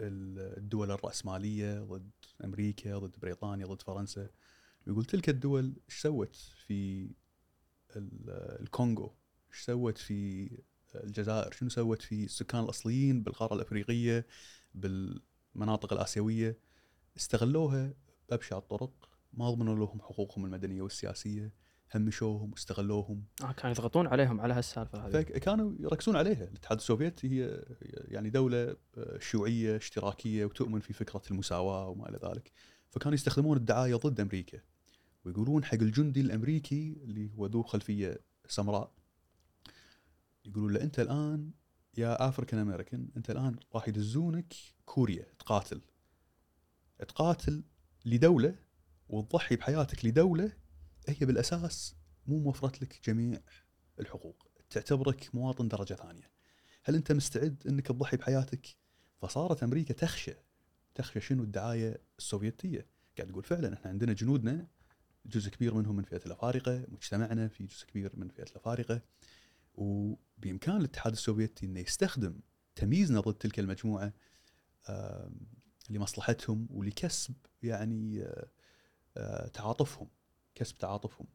[0.00, 2.10] الدول الرأسمالية ضد
[2.44, 4.28] أمريكا ضد بريطانيا ضد فرنسا.
[4.86, 7.10] يقول تلك الدول إيش سوت في
[7.96, 8.30] ال-
[8.60, 9.14] الكونغو؟
[9.52, 10.50] إيش سوت في
[10.94, 14.26] الجزائر؟ شنو سوت في السكان الأصليين بالقارة الأفريقية
[14.74, 16.58] بالمناطق الآسيوية؟
[17.16, 17.94] استغلوها
[18.28, 21.52] بأبشع الطرق ما ضمنوا لهم حقوقهم المدنية والسياسية.
[21.94, 23.24] همشوهم واستغلوهم.
[23.42, 25.10] آه كانوا يضغطون عليهم على هالسالفة هذه.
[25.10, 26.44] فكانوا يركزون عليها.
[26.44, 27.64] الاتحاد السوفيتي هي
[28.08, 28.76] يعني دولة
[29.18, 32.52] شيوعية اشتراكية وتؤمن في فكرة المساواة وما إلى ذلك.
[32.90, 34.60] فكانوا يستخدمون الدعاية ضد أمريكا.
[35.24, 38.92] ويقولون حق الجندي الأمريكي اللي هو ذو خلفية سمراء
[40.44, 41.50] يقولون له أنت الآن
[41.98, 44.54] يا أفريكان أمريكان أنت الآن راح يدزونك
[44.84, 45.80] كوريا تقاتل.
[47.08, 47.62] تقاتل
[48.04, 48.54] لدولة
[49.08, 50.52] وتضحي بحياتك لدولة
[51.08, 51.94] هي بالأساس
[52.26, 53.40] مو موفرت لك جميع
[54.00, 56.30] الحقوق تعتبرك مواطن درجة ثانية.
[56.84, 58.66] هل أنت مستعد أنك تضحي بحياتك؟
[59.22, 60.34] فصارت أمريكا تخشى
[60.94, 62.86] تخشى شنو؟ الدعاية السوفيتية.
[63.18, 64.66] قاعد تقول فعلا إحنا عندنا جنودنا
[65.26, 69.02] جزء كبير منهم من فئة الأفارقة مجتمعنا في جزء كبير من فئة الأفارقة.
[69.74, 72.40] وبإمكان الاتحاد السوفيتي أنه يستخدم
[72.74, 74.12] تمييزنا ضد تلك المجموعة
[74.88, 75.40] آم،
[75.90, 78.48] لمصلحتهم ولكسب يعني آه،
[79.16, 80.08] آه، تعاطفهم.
[80.54, 81.26] كسب تعاطفهم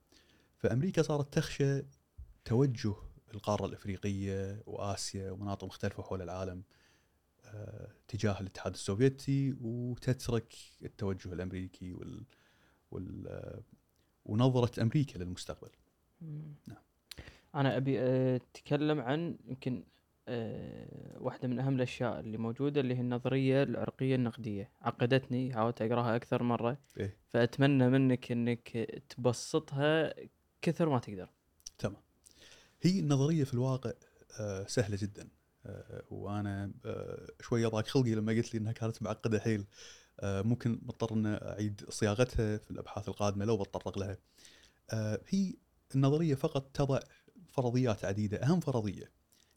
[0.58, 1.82] فأمريكا صارت تخشى
[2.46, 2.96] توجه
[3.34, 6.64] القارة الأفريقية وآسيا ومناطق مختلفة حول العالم
[7.46, 12.26] آه، تجاه الاتحاد السوفيتي وتترك التوجه الأمريكي وال,
[12.92, 13.62] وال آه،
[14.26, 15.70] ونظرة أمريكا للمستقبل.
[16.68, 16.82] نعم.
[17.56, 18.00] أنا أبي
[18.36, 19.84] أتكلم عن يمكن
[20.30, 26.16] آه، واحدة من أهم الأشياء اللي موجودة اللي هي النظرية العرقية النقدية عقدتني حاولت أقراها
[26.16, 27.18] أكثر مرة إيه.
[27.30, 28.70] فأتمنى منك إنك
[29.10, 30.14] تبسطها
[30.62, 31.30] كثر ما تقدر
[31.78, 32.02] تمام.
[32.82, 33.92] هي النظرية في الواقع
[34.40, 35.30] آه، سهلة جدا
[35.66, 39.66] آه، وأنا آه، شوية ضاق خلقي لما قلت لي إنها كانت معقدة حيل
[40.24, 44.18] ممكن مضطر ان أعيد صياغتها في الأبحاث القادمة لو بتطرق لها.
[45.28, 45.54] هي
[45.96, 47.00] النظرية فقط تضع
[47.48, 49.12] فرضيات عديدة، أهم فرضية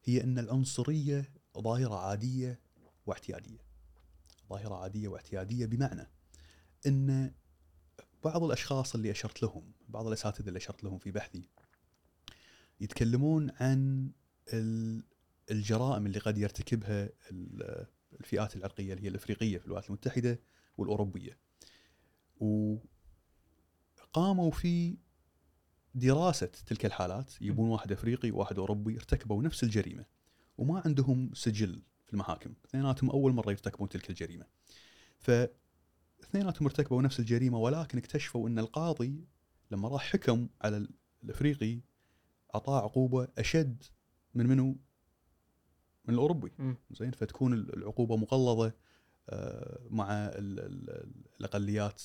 [0.05, 2.61] هي أن العنصرية ظاهرة عادية
[3.07, 3.59] واعتيادية.
[4.49, 6.11] ظاهرة عادية واعتيادية بمعنى
[6.87, 7.33] أن
[8.25, 11.49] بعض الأشخاص اللي أشرت لهم، بعض الأساتذة اللي أشرت لهم في بحثي
[12.81, 14.11] يتكلمون عن
[14.53, 15.05] ال-
[15.51, 17.87] الجرائم اللي قد يرتكبها ال-
[18.21, 20.41] الفئات العرقية اللي هي الأفريقية في الولايات المتحدة
[20.79, 21.39] والأوروبية.
[22.41, 22.81] وقاموا
[24.51, 24.97] في
[25.95, 30.05] دراسة تلك الحالات يبون واحد أفريقي وواحد أوروبي ارتكبوا نفس الجريمة
[30.59, 34.47] وما عندهم سجل في المحاكم، اثنيناتهم أول مرة يرتكبون تلك الجريمة.
[35.19, 35.31] ف
[36.23, 39.25] اثنيناتهم ارتكبوا نفس الجريمة ولكن اكتشفوا أن القاضي
[39.71, 40.91] لما راح حكم على ال-
[41.25, 41.81] الأفريقي
[42.55, 43.83] أعطاه عقوبة أشد
[44.35, 44.77] من منو؟
[46.05, 46.53] من الأوروبي.
[46.91, 48.73] زين فتكون ال- العقوبة مغلظه
[49.29, 52.03] آه، مع ال- ال- الأقليات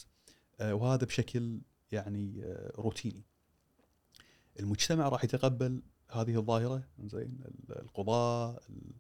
[0.60, 3.24] آه، وهذا بشكل يعني آه، روتيني.
[4.60, 8.94] المجتمع راح يتقبل هذه الظاهرة زين ال- القضاء ال-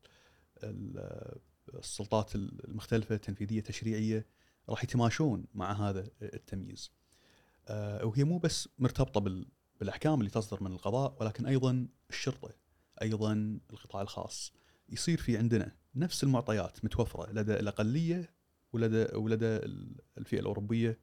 [0.63, 1.39] ال-
[1.73, 4.25] السلطات المختلفة التنفيذيه التشريعيه
[4.69, 6.91] راح يتماشون مع هذا التمييز.
[7.67, 9.47] آه، وهي مو بس مرتبطة بال-
[9.79, 12.49] بالأحكام اللي تصدر من القضاء ولكن أيضا الشرطة
[13.01, 14.53] أيضا القطاع الخاص
[14.89, 18.33] يصير في عندنا نفس المعطيات متوفرة لدى الأقلية
[18.73, 20.99] ولدى ولدى ال- الفئة الأوروبية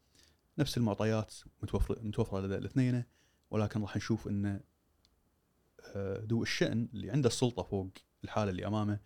[0.59, 3.05] نفس المعطيات متوفره متوفرة لدى الاثنين
[3.51, 4.61] ولكن راح نشوف إن
[5.95, 7.91] آه، ذو الشأن اللي عنده السلطة فوق
[8.25, 9.01] الحالة اللي أمامه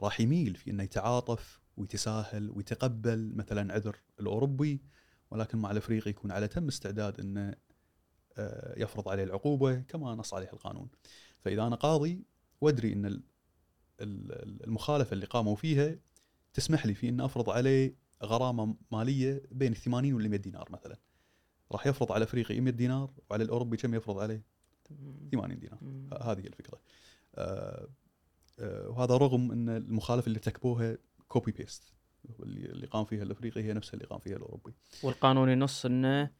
[0.00, 4.82] راح يميل في إنه يتعاطف ويتساهل ويتقبل مثلا عذر الأوروبي
[5.30, 7.54] ولكن مع الأفريقي يكون على تم استعداد إنه
[8.38, 10.88] آه، يفرض عليه العقوبة كما نص عليها القانون.
[11.38, 12.24] فإذا أنا قاضي
[12.60, 13.22] وأدري إن ال-
[14.00, 15.96] ال- المخالفة اللي قاموا فيها
[16.54, 20.98] تسمح لي في ان أفرض عليه غرامة مالية بين 80 وال 100 دينار مثلا.
[21.72, 24.42] راح يفرض على الافريقي 100 دينار وعلى الأوروبي كم يفرض عليه؟
[25.32, 25.78] 80 دينار.
[26.22, 26.78] هذه الفكرة.
[27.34, 27.88] آه،
[28.60, 31.82] آه، وهذا رغم إن المخالفه اللي ارتكبوها copy paste
[32.40, 34.72] اللي قام فيها الأفريقي هي نفسها اللي قام فيها الأوروبي.
[35.02, 36.30] والقانون ينص إنه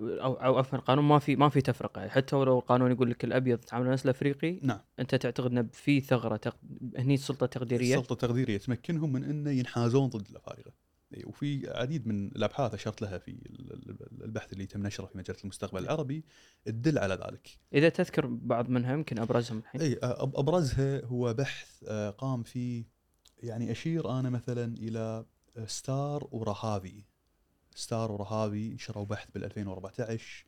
[0.00, 3.58] أو أو عفوا القانون ما في ما في تفرقة حتى ولو القانون يقول لك الأبيض
[3.58, 4.80] تعامل نفس الأفريقي نعم.
[4.98, 6.56] أنت تعتقد إنه في ثغرة تق...
[6.96, 10.72] هني سلطه تقديرية السلطة التقديريه تمكنهم من إنه ينحازون ضد الأفارقة.
[11.16, 15.18] إي، وفي عديد من الأبحاث أشرت لها في ال- ال- البحث اللي تم نشره في
[15.18, 16.24] مجلة المستقبل العربي
[16.64, 17.58] تدل على ذلك.
[17.74, 22.84] إذا تذكر بعض منها يمكن أبرزهم الحين اي أبرزها هو بحث آه، قام فيه
[23.42, 25.24] يعني أشير أنا مثلا إلى
[25.66, 27.04] ستار ورهافي.
[27.74, 30.46] ستار ورهافي نشروا بحث بال 2014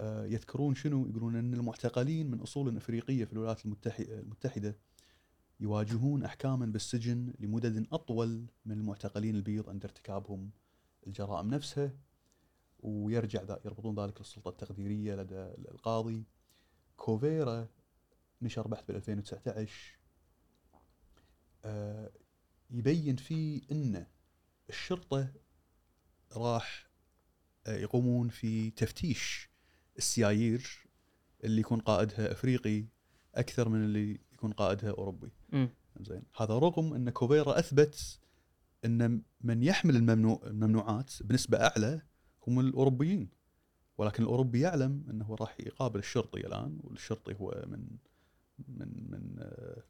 [0.00, 3.60] آه، يذكرون شنو يقولون أن المعتقلين من أصول أفريقية في الولايات
[4.00, 4.76] المتحدة
[5.60, 10.50] يواجهون احكاما بالسجن لمدد أطول من المعتقلين البيض عند ارتكابهم
[11.06, 11.92] الجرائم نفسها
[12.78, 16.24] ويرجع ذا يربطون ذلك للسلطة التقديرية لدى القاضي.
[16.96, 17.68] كوفيرا
[18.42, 19.98] نشر بحث بال 2019
[21.64, 22.10] آه،
[22.70, 24.06] يبين فيه إن
[24.68, 25.32] الشرطة
[26.32, 26.86] راح
[27.66, 29.50] آه، يقومون في تفتيش
[29.98, 30.86] السيايير
[31.44, 32.84] اللي يكون قائدها أفريقي
[33.34, 35.30] أكثر من اللي يكون قائدها أوروبي.
[36.00, 36.22] زين.
[36.36, 38.18] هذا رغم أن كوفيرا أثبت
[38.84, 42.02] أن من يحمل الممنوع الممنوعات بنسبة أعلى
[42.46, 43.28] هم الأوروبيين.
[43.98, 47.86] ولكن الأوروبي يعلم أنه راح يقابل الشرطي الآن والشرطي هو من
[48.68, 49.82] من من آه،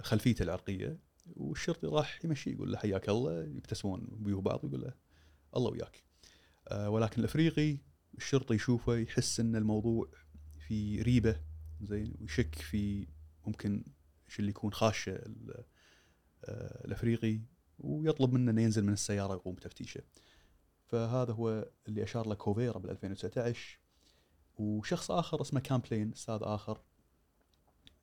[0.00, 0.98] خلفيته العرقية.
[1.36, 4.92] والشرطي راح يمشي يقول له حياك الله يبتسمون بيوه بعض ويقول له
[5.56, 6.02] الله وياك.
[6.68, 7.78] آه، ولكن الأفريقي
[8.16, 10.08] الشرطي يشوفه يحس أن الموضوع
[10.68, 11.40] في ريبة
[11.80, 13.06] زين ويشك في
[13.48, 13.84] ممكن
[14.28, 15.12] إيش اللي يكون خاشه
[16.44, 17.40] آه، الأفريقي
[17.78, 20.02] ويطلب منه إنه ينزل من السيارة ويقوم بتفتيشه.
[20.86, 23.78] فهذا هو اللي أشار له كوفيرا بال 2019
[24.56, 26.80] وشخص آخر اسمه كامبلين أستاذ آخر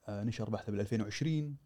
[0.08, 1.58] آه، نشر بحثه بال 2020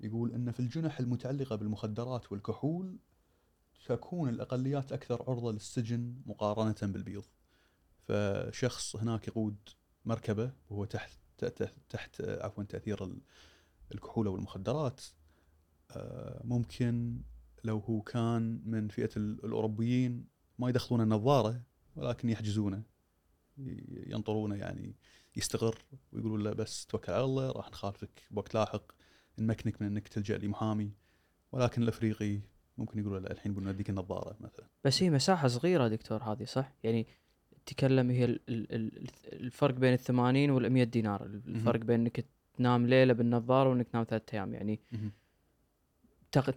[0.00, 2.98] يقول إن في الجنح المتعلقة بالمخدرات والكحول
[3.86, 7.24] تكون الأقليات أكثر عرضة للسجن مقارنة بالبيض.
[8.08, 9.56] فشخص هناك يقود
[10.04, 11.12] مركبة وهو تحت
[11.88, 13.20] تحت, عفوا تأثير ال-
[13.94, 15.00] الكحول والمخدرات
[15.90, 17.20] آه، ممكن
[17.64, 20.26] لو هو كان من فئة ال- الأوروبيين
[20.58, 21.62] ما يدخلون النظارة
[21.96, 22.82] ولكن يحجزونه
[24.06, 24.94] ينطرونه يعني
[25.36, 25.78] يستقر
[26.12, 28.92] ويقولون له بس توكل على الله راح نخالفك بوقت لاحق
[29.38, 30.92] نمكنك من إنك تلجأ لمحامي.
[31.52, 32.40] ولكن الأفريقي
[32.78, 34.66] ممكن يقولوا لا الحين بنوديك النظارة مثلا.
[34.84, 37.06] بس هي مساحة صغيرة دكتور هذه صح؟ يعني
[37.66, 42.24] تكلم هي ال- ال- ال- الفرق بين ال 80 وال 100 دينار الفرق بين إنك
[42.58, 44.54] تنام ليلة بالنظارة وإنك تنام ثلاثة أيام.
[44.54, 44.80] يعني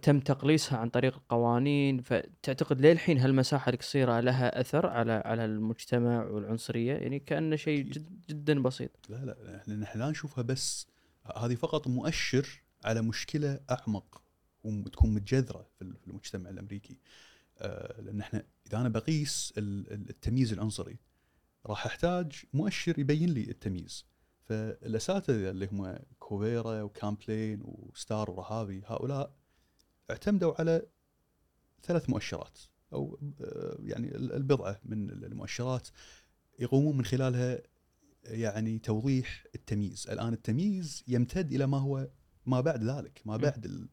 [0.02, 2.00] تم تقليصها عن طريق القوانين.
[2.00, 6.92] فتعتقد للحين هالمساحة القصيره لها أثر على على المجتمع والعنصرية.
[6.94, 7.84] يعني كانه شيء.
[7.84, 8.90] جد جدا بسيط.
[9.08, 10.86] لا لا إحنا نحن لا نشوفها بس.
[11.36, 14.22] هذه فقط مؤشر على مشكلة أعمق
[14.64, 16.98] وتكون متجذرة في ال- في المجتمع الأمريكي.
[17.98, 20.98] لأن إحنا إذا أنا بقيس ال- ال- التمييز العنصري
[21.66, 24.04] راح أحتاج مؤشر يبين لي التمييز
[24.44, 29.36] فالأساتذة اللي هم كوفيرا وكامبلين وستار ورهابي هؤلاء
[30.10, 30.82] اعتمدوا على
[31.82, 32.58] ثلاث مؤشرات
[32.92, 35.88] أو آه، يعني ال- البضعة من المؤشرات
[36.58, 37.58] يقومون من خلالها
[38.24, 42.08] يعني توضيح التمييز الآن التمييز يمتد إلى ما هو
[42.46, 43.36] ما بعد ذلك ما.
[43.36, 43.88] بعد ال-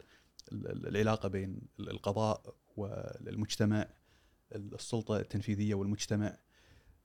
[0.51, 3.87] ال- العلاقة بين ال- القضاء والمجتمع
[4.55, 6.37] السلطة التنفيذية والمجتمع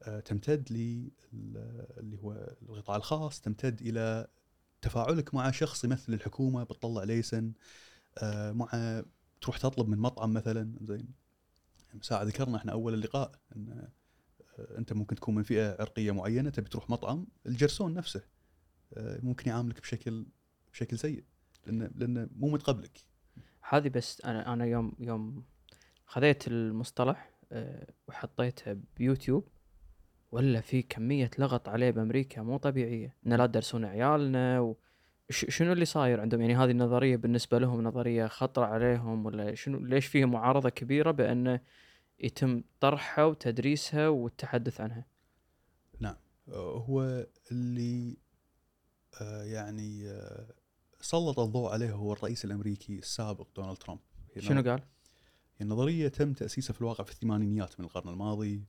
[0.03, 4.27] آه، تمتد لي ال- اللي هو القطاع الخاص تمتد إلى
[4.83, 7.53] تفاعلك مع شخص يمثل الحكومة بتطلع ليسن
[8.19, 9.03] آه، مع
[9.41, 11.09] تروح تطلب من مطعم مثلا زين.
[12.03, 13.89] ساعة ذكرنا إحنا أول اللقاء إن
[14.59, 18.23] آه، أنت ممكن تكون من فئة عرقية معينة تبي تروح مطعم الجرسون نفسه
[18.99, 20.27] ممكن يعاملك بشكل
[20.73, 21.25] بشكل سيء
[21.67, 23.01] لأنه لأنه مو متقبلك
[23.69, 25.45] هذه بس أنا أنا يوم يوم
[26.07, 29.49] خذيت المصطلح أه وحطيته بيوتيوب
[30.33, 33.15] ولا في كمية لغط عليه بأمريكا مو طبيعية.
[33.27, 34.77] إن لا تدرسون عيالنا و
[35.31, 39.79] ش- شنو اللي صاير عندهم؟ يعني هذه النظرية بالنسبة لهم نظرية خطرة عليهم ولا شنو
[39.79, 41.61] ليش فيها معارضة كبيرة بأنه
[42.21, 45.05] يتم طرحها وتدريسها والتحدث عنها؟
[46.49, 48.17] آه، هو اللي
[49.21, 50.47] آه، يعني آه،
[51.01, 54.01] سلط الضوء عليه هو الرئيس الأمريكي السابق دونالد ترامب.
[54.39, 54.83] شنو قال؟
[55.61, 58.65] النظريه تم تأسيسها في الواقع في الثمانينيات من القرن الماضي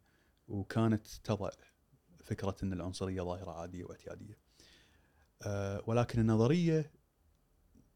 [0.48, 1.50] وكانت تضع
[2.24, 4.38] فكرة إن العنصرية ظاهرة عادية واعتيادية.
[5.42, 6.92] آه، ولكن النظرية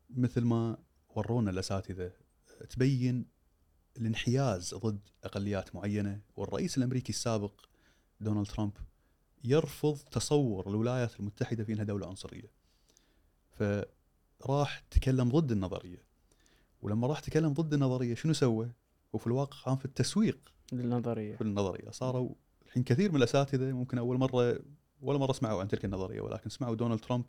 [0.10, 0.78] مثل ما
[1.10, 2.12] ورونا الأساتذة
[2.70, 3.26] تبين
[3.98, 7.66] الانحياز ضد أقليات معينة والرئيس الأمريكي السابق
[8.20, 8.74] دونالد ترامب
[9.44, 12.52] يرفض تصور الولايات المتحدة في إنها دولة عنصرية.
[13.52, 16.04] فراح تكلم ضد النظرية.
[16.82, 18.72] ولما راح تكلم ضد النظرية شنو سوى؟
[19.14, 21.36] وفي الواقع قام في التسويق للنظرية.
[21.36, 21.92] في النظرية.
[21.92, 24.60] صاروا الحين كثير من الأساتذة ممكن أول مرة
[25.02, 27.26] ولا مرة سمعوا عن تلك النظرية ولكن سمعوا دونالد ترامب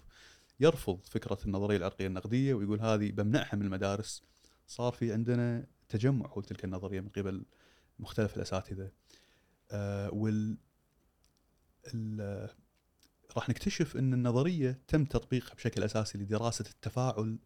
[0.61, 4.23] يرفض فكرة النظرية العرقية النقدية ويقول هذه بمنعها من المدارس.
[4.67, 7.45] صار في عندنا تجمع حول تلك النظرية من قبل
[7.99, 8.91] مختلف الأساتذة.
[9.71, 10.59] آه وال
[11.95, 12.49] ال-
[13.37, 17.39] راح نكتشف إن النظرية تم تطبيقها بشكل أساسي لدراسة التفاعل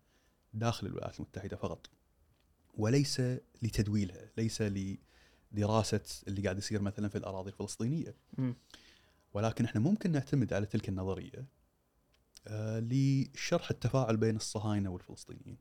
[0.55, 1.91] داخل الولايات المتحدة فقط.
[2.77, 3.23] وليس
[3.63, 8.55] لتدويلها ليس لدراسة اللي قاعد يصير مثلا في الأراضي الفلسطينية مم.
[9.35, 11.47] ولكن إحنا ممكن نعتمد على تلك النظرية
[12.49, 15.59] آه، لشرح التفاعل بين الصهاينة والفلسطينيين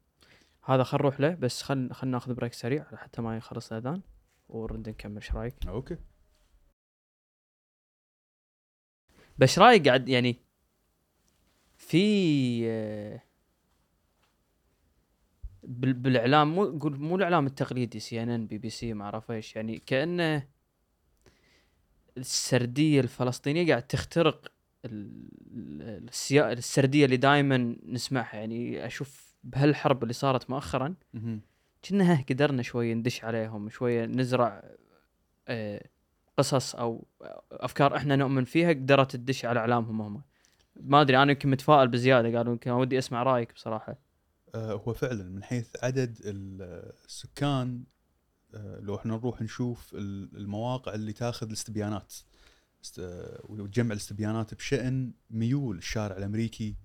[0.63, 4.01] هذا خل نروح له بس خل خل ناخذ break سريع حتى ما يخلص الأذان
[4.49, 5.97] ونرد نكمل إيش رأيك؟ okay
[9.37, 10.35] بس رأيك قاعد يعني
[11.77, 13.21] في آه،
[15.67, 19.55] بالإعلام مو قول مو الإعلام التقليدي سي ان ان بي بي سي ما أعرف إيش
[19.55, 20.47] يعني كأنه
[22.17, 24.51] السردية الفلسطينية قاعد تخترق
[24.85, 28.35] السيا- السردية اللي دائما نسمعها.
[28.37, 30.95] يعني أشوف بهالحرب اللي صارت مؤخرا.
[31.89, 34.63] كنا قدرنا شوي ندش عليهم شوية نزرع
[35.47, 35.85] آه،
[36.37, 37.05] قصص أو
[37.51, 40.21] أفكار إحنا نؤمن فيها قدرت تدش على إعلامهم هم.
[40.75, 43.95] ما أدري أنا يمكن متفائل بزيادة قالوا يمكن ودي أسمع رأيك بصراحة.
[44.57, 47.83] هو فعلا من حيث عدد ال- السكان
[48.53, 52.13] آه، لو إحنا نروح نشوف ال- المواقع اللي تاخذ الاستبيانات
[52.83, 56.75] است- آه، وتجمع الاستبيانات بشأن ميول الشارع الأمريكي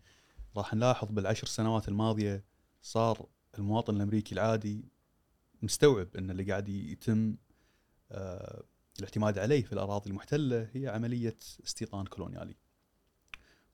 [0.57, 2.45] راح نلاحظ بالعشر سنوات الماضية
[2.83, 3.27] صار
[3.59, 4.85] المواطن الأمريكي العادي
[5.63, 7.37] مستوعب إن اللي قاعد يتم
[8.13, 8.63] آه،
[8.99, 12.55] الاعتماد عليه في الأراضي المحتلة هي عملية استيطان كولونيالي.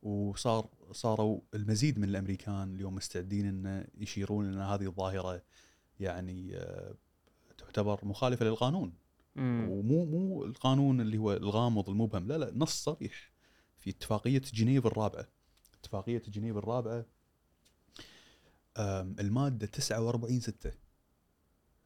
[0.03, 5.43] وصار صاروا المزيد من الأمريكان اليوم مستعدين إن يشيرون إن هذه الظاهرة
[6.01, 6.95] يعني آه،
[7.59, 8.93] تعتبر مخالفة للقانون.
[9.37, 9.69] مم.
[9.71, 13.33] ومو مو القانون اللي هو الغامض المبهم لا لا نص صريح
[13.79, 15.29] في اتفاقية جنيف الرابعة.
[15.81, 17.07] اتفاقية جنيف الرابعة
[19.21, 20.73] المادة 49 6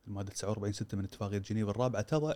[0.07, 2.35] المادة 49 6 من اتفاقية جنيف الرابعة تضع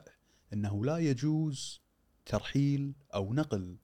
[0.52, 1.80] إنه لا يجوز
[2.26, 3.76] ترحيل أو نقل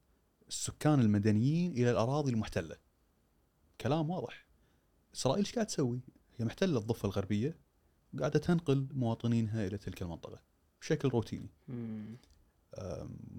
[0.50, 2.76] السكان المدنيين إلى الأراضي المحتلة.
[3.80, 4.46] كلام واضح.
[5.14, 6.00] إسرائيل إيش قاعد تسوي؟
[6.38, 7.56] هي محتلة الضفة الغربية
[8.14, 10.40] وقاعده تنقل مواطنينها إلى تلك المنطقة
[10.80, 11.50] بشكل روتيني.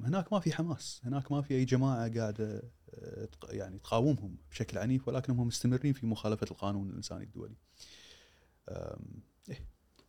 [0.04, 2.64] هناك ما في حماس هناك ما في أي جماعة قاعدة
[3.32, 7.56] تق- يعني تقاومهم بشكل عنيف ولكنهم مستمرين في مخالفة القانون الإنساني الدولي.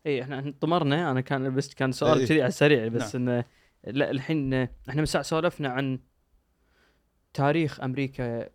[0.07, 2.27] اي إحنا إحنا طمرنا أنا كان بس كان سؤال إيه.
[2.27, 3.29] كذي على السريع بس نعم.
[3.29, 3.45] إنه
[3.85, 5.99] لا الحين إحنا من ساعه سولفنا عن
[7.35, 8.49] تاريخ أمريكا.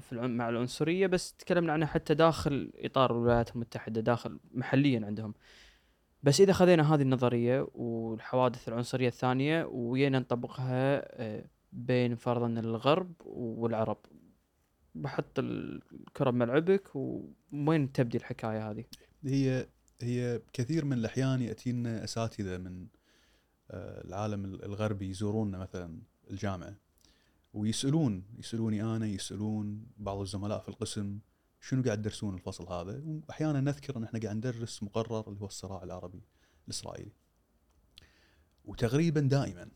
[0.12, 5.34] مع العنصرية بس تكلمنا عنها حتى داخل إطار الولايات المتحدة داخل محليا عندهم
[6.22, 13.98] بس إذا خذينا هذه النظرية والحوادث العنصرية الثانية وجينا نطبقها آه، بين فرضا الغرب والعرب
[14.94, 16.96] بحط الكرة بملعبك
[17.52, 18.84] وين تبدي الحكاية هذه؟
[19.24, 19.66] هي
[20.02, 22.86] هي كثير من الأحيان يأتينا أساتذة من
[23.70, 25.98] آه، العالم ال- الغربي يزوروننا مثلا
[26.30, 26.74] الجامعة
[27.54, 31.18] ويسألون يسألوني أنا يسألون بعض الزملاء في القسم
[31.60, 35.82] شنو قاعد تدرسون الفصل هذا؟ وأحيانا نذكر إن إحنا قاعد ندرس مقرر اللي هو الصراع
[35.82, 36.22] العربي
[36.64, 37.12] الإسرائيلي.
[38.64, 39.68] وتقريبا دائما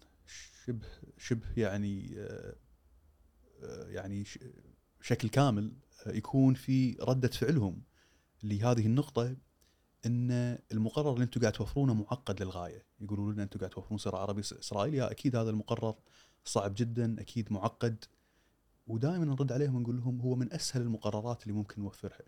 [0.65, 0.87] شبه
[1.19, 2.57] شبه يعني آه،
[3.89, 4.25] يعني
[5.01, 5.73] بشكل كامل
[6.07, 7.83] يكون في ردة فعلهم
[8.43, 9.37] لهذه النقطة
[10.07, 12.87] إن المقرر اللي أنتم قاعد توفرونه معقد للغاية.
[13.01, 15.95] يقولون لنا أنتم قاعد توفرون صراع عربي إسرائيلي أكيد هذا المقرر
[16.45, 18.05] صعب جدا أكيد معقد
[18.87, 22.23] ودائما نرد عليهم ونقول لهم هو من أسهل المقررات اللي ممكن نوفرها.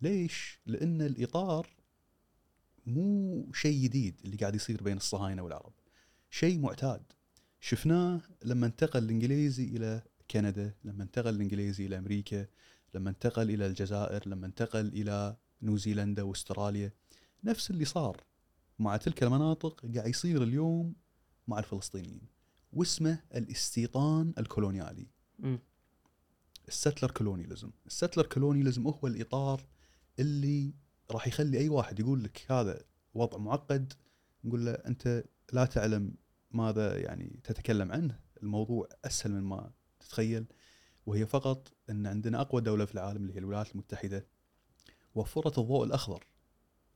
[0.00, 1.68] ليش؟ لأن الإطار
[2.86, 5.72] مو شيء جديد اللي قاعد يصير بين الصهاينة والعرب.
[6.30, 7.02] شيء معتاد.
[7.60, 12.46] شفناه لما انتقل الإنجليزي إلى كندا، لما انتقل الإنجليزي إلى أمريكا،
[12.94, 16.92] لما انتقل إلى الجزائر، لما انتقل إلى نيوزيلندا وأستراليا.
[17.44, 18.24] نفس اللي صار
[18.78, 20.94] مع تلك المناطق قاعد يصير اليوم
[21.48, 22.37] مع الفلسطينيين.
[22.72, 25.06] واسمه الاستيطان الكولونيالي.
[26.68, 27.70] الستلر كولونياليزم.
[27.86, 29.66] الستلر كولونياليزم هو الإطار
[30.18, 30.74] اللي
[31.10, 32.82] راح يخلي أي واحد يقول لك هذا
[33.14, 33.92] وضع معقد
[34.44, 36.14] نقول له أنت لا تعلم
[36.50, 38.20] ماذا يعني تتكلم عنه.
[38.42, 40.44] الموضوع أسهل من ما تتخيل.
[41.06, 44.26] وهي فقط أن عندنا أقوى دولة في العالم اللي هي الولايات المتحدة
[45.14, 46.24] وفرت الضوء الأخضر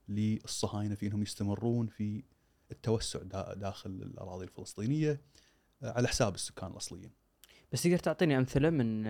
[0.08, 2.22] للصهاينة في إنهم يستمرون في
[2.70, 5.20] التوسع دا- داخل الأراضي الفلسطينية.
[5.82, 7.10] على حساب السكان الأصليين.
[7.72, 9.06] بس تقدر تعطيني أمثلة من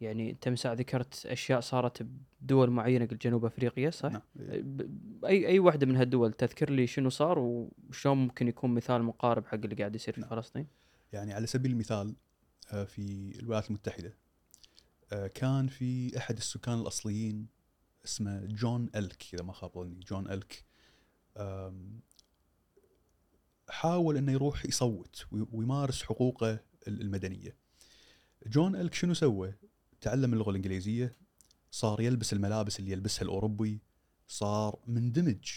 [0.00, 2.02] يعني أنت مساء ذكرت أشياء صارت
[2.40, 4.22] بدول معينة قلت جنوب أفريقيا صح؟ نعم.
[4.36, 9.46] ب- أي أي واحدة من هالدول تذكر لي شنو صار وشلون ممكن يكون مثال مقارب
[9.46, 10.30] حق اللي قاعد يصير في نعم.
[10.30, 10.66] فلسطين؟
[11.12, 12.14] يعني على سبيل المثال
[12.72, 14.16] آه، في الولايات المتحدة
[15.12, 17.46] آه، كان في أحد السكان الأصليين
[18.04, 20.40] اسمه جون ألك إذا ما خاب ظني جون
[21.36, 22.00] آم،
[23.70, 26.52] حاول أنه يروح يصوت وي- ويمارس حقوقه
[26.88, 27.56] ال- المدنية.
[28.46, 29.54] جون ألك شنو سوى؟
[30.00, 31.16] تعلم اللغة الإنجليزية
[31.70, 33.82] صار يلبس الملابس اللي يلبسها الأوروبي
[34.28, 35.48] صار مندمج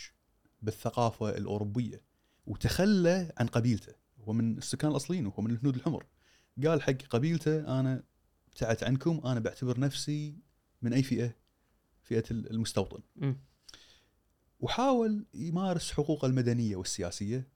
[0.61, 2.01] بالثقافة الأوروبية
[2.45, 3.93] وتخلى عن قبيلته.
[4.19, 6.05] هو من السكان الأصليين وهو من الهنود الحمر.
[6.65, 8.03] قال حق قبيلته أنا
[8.47, 10.37] ابتعدت عنكم أنا بعتبر نفسي
[10.81, 11.35] من أي فئة؟
[12.03, 12.99] فئة المستوطن.
[13.15, 13.37] مم.
[14.59, 17.47] وحاول يمارس حقوقه المدنية والسياسية.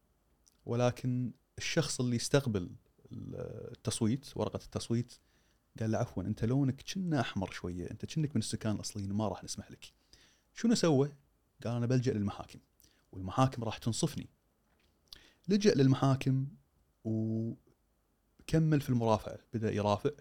[0.68, 2.70] ولكن الشخص اللي استقبل
[3.11, 5.13] التصويت ورقة التصويت
[5.80, 9.43] قال له عفوا أنت لونك كنا أحمر شوية أنت كنك من السكان الأصليين ما راح
[9.43, 9.93] نسمح لك.
[10.53, 11.11] شنو سوى؟
[11.63, 12.59] قال أنا بلجأ للمحاكم
[13.11, 14.30] والمحاكم راح تنصفني.
[15.47, 16.47] لجأ للمحاكم
[17.03, 20.11] وكمل في المرافعة بدأ يرافع.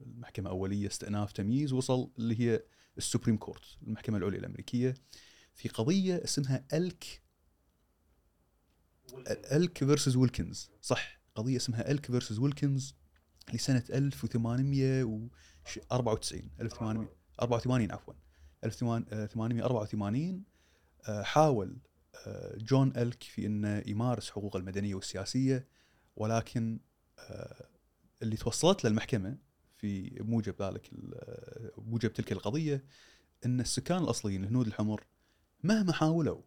[0.00, 2.62] المحكمة أولية استئناف تمييز وصل اللي هي
[2.98, 4.94] ال Supreme Court المحكمة العليا الأمريكية
[5.54, 7.21] في قضية اسمها Elk
[9.52, 11.20] Elk versus Wilkins صح.
[11.34, 12.94] قضية اسمها Elk versus Wilkins
[13.54, 18.14] لسنة 1894 1884 عفوا.
[18.64, 20.44] 1884
[21.08, 21.76] آه، حاول
[22.26, 25.68] آه، جون Elk في إنه يمارس حقوقه المدنية والسياسية
[26.16, 26.80] ولكن
[27.18, 27.68] آه،
[28.22, 29.38] اللي توصلت له المحكمة
[29.76, 32.84] في بموجب ذلك آه، بموجب تلك القضية
[33.46, 35.04] إن السكان الأصليين الهنود الحمر
[35.62, 36.42] مهما حاولوا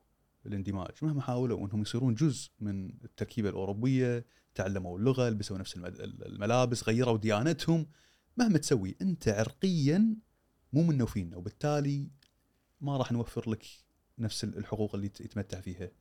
[0.45, 4.25] الاندماج مهما حاولوا أنهم يصيرون جزء من التركيبة الأوروبية
[4.55, 7.87] تعلموا اللغة لبسوا نفس الملابس غيروا ديانتهم
[8.37, 10.15] مهما تسوي أنت عرقيا
[10.73, 12.09] مو منا وفينا وبالتالي
[12.81, 13.65] ما راح نوفر لك
[14.19, 15.91] نفس الحقوق اللي يتمتع فيها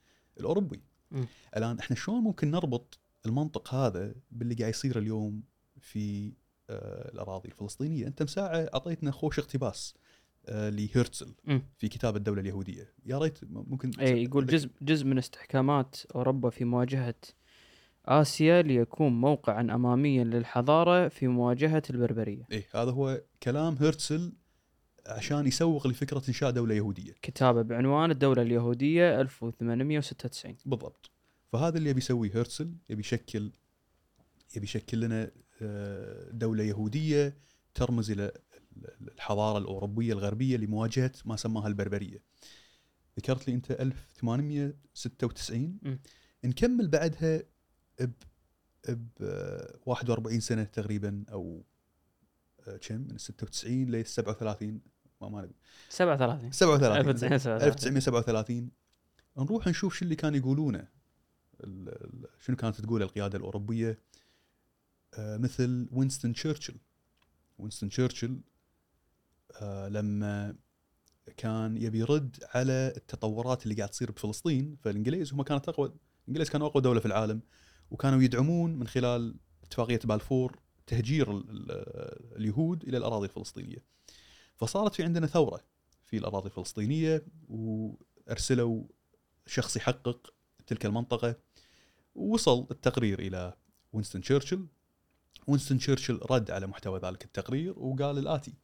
[0.40, 0.82] الأوروبي.
[1.10, 1.26] مم.
[1.56, 5.42] الآن إحنا شلون ممكن نربط المنطق هذا باللي قاعد يصير اليوم
[5.80, 6.32] في
[6.70, 9.94] آه، الأراضي الفلسطينية؟ أنت مساعه أعطيتنا خوش اقتباس
[10.48, 11.62] آه، لهرتزل مم.
[11.78, 16.64] في كتاب الدولة اليهودية، يا ريت ممكن اي يقول جزء جزء من استحكامات أوروبا في
[16.64, 17.14] مواجهة
[18.06, 22.46] آسيا ليكون موقعا اماميا للحضارة في مواجهة البربرية.
[22.52, 24.32] إيه هذا هو كلام هرتزل
[25.06, 27.12] عشان يسوق لفكرة إنشاء دولة يهودية.
[27.22, 30.56] كتابه بعنوان الدولة اليهودية 1896.
[30.66, 31.10] بالضبط
[31.52, 33.52] فهذا اللي يبي يسويه هرتزل يبي يشكل
[34.56, 35.30] يبي يشكل لنا
[35.62, 37.36] آه، دولة يهودية
[37.74, 38.32] ترمز إلى
[39.00, 42.22] الحضارة الأوروبية الغربية لمواجهة ما سماها البربرية.
[43.18, 45.98] ذكرت لي أنت 1896 مم.
[46.44, 47.42] نكمل بعدها
[48.00, 48.10] ب
[48.88, 51.64] ب آه، 41 سنة تقريبا أو
[52.68, 54.80] آه، كم؟ من 96 ل 37
[55.20, 55.54] ما ما نبي
[55.88, 58.70] 37 37 1937 1937
[59.38, 60.88] نروح نشوف شو اللي كانوا يقولونه.
[62.40, 63.98] شنو كانت تقول القيادة الأوروبية؟
[65.14, 66.76] آه، مثل وينستون تشرشل.
[67.58, 68.40] وينستون تشرشل
[69.62, 70.56] لما
[71.36, 75.92] كان يبي يرد على التطورات اللي قاعد تصير بفلسطين فالإنجليز هم كانت أقوى
[76.22, 77.40] الإنجليز كانوا أقوى دولة في العالم
[77.90, 83.84] وكانوا يدعمون من خلال اتفاقية بالفور تهجير ال- ال- اليهود إلى الأراضي الفلسطينية.
[84.56, 85.60] فصارت في عندنا ثورة
[86.04, 88.84] في الأراضي الفلسطينية وأرسلوا
[89.46, 90.32] شخص يحقق
[90.66, 91.36] تلك المنطقة
[92.14, 93.54] ووصل التقرير إلى
[93.92, 94.66] وينستون تشرشل
[95.46, 98.54] وينستون تشرشل رد على محتوى ذلك التقرير وقال الآتي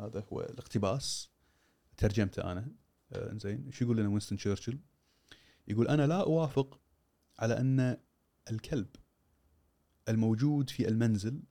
[0.00, 1.30] هذا هو الاقتباس
[1.96, 2.72] ترجمته أنا
[3.12, 4.78] آه، زين شو يقول لنا وينستون تشرشل؟
[5.68, 6.80] يقول أنا لا أوافق
[7.38, 7.96] على أن
[8.50, 8.88] الكلب
[10.08, 11.42] الموجود في المنزل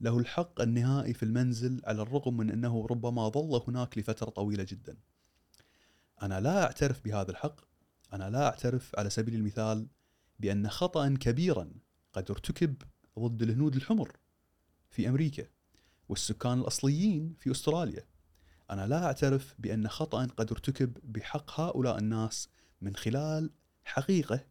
[0.00, 4.96] له الحق النهائي في المنزل على الرغم من أنه ربما ظل هناك لفترة طويلة جدا.
[6.22, 7.60] أنا لا أعترف بهذا الحق،
[8.12, 9.86] أنا لا أعترف على سبيل المثال
[10.38, 11.70] بأن خطا كبيرا
[12.12, 12.82] قد ارتكب
[13.18, 14.16] ضد الهنود الحمر
[14.90, 15.46] في أمريكا
[16.10, 18.04] والسكان الأصليين في أستراليا.
[18.70, 22.48] أنا لا أعترف بأن خطأ قد ارتكب بحق هؤلاء الناس
[22.80, 23.50] من خلال
[23.84, 24.44] حقيقة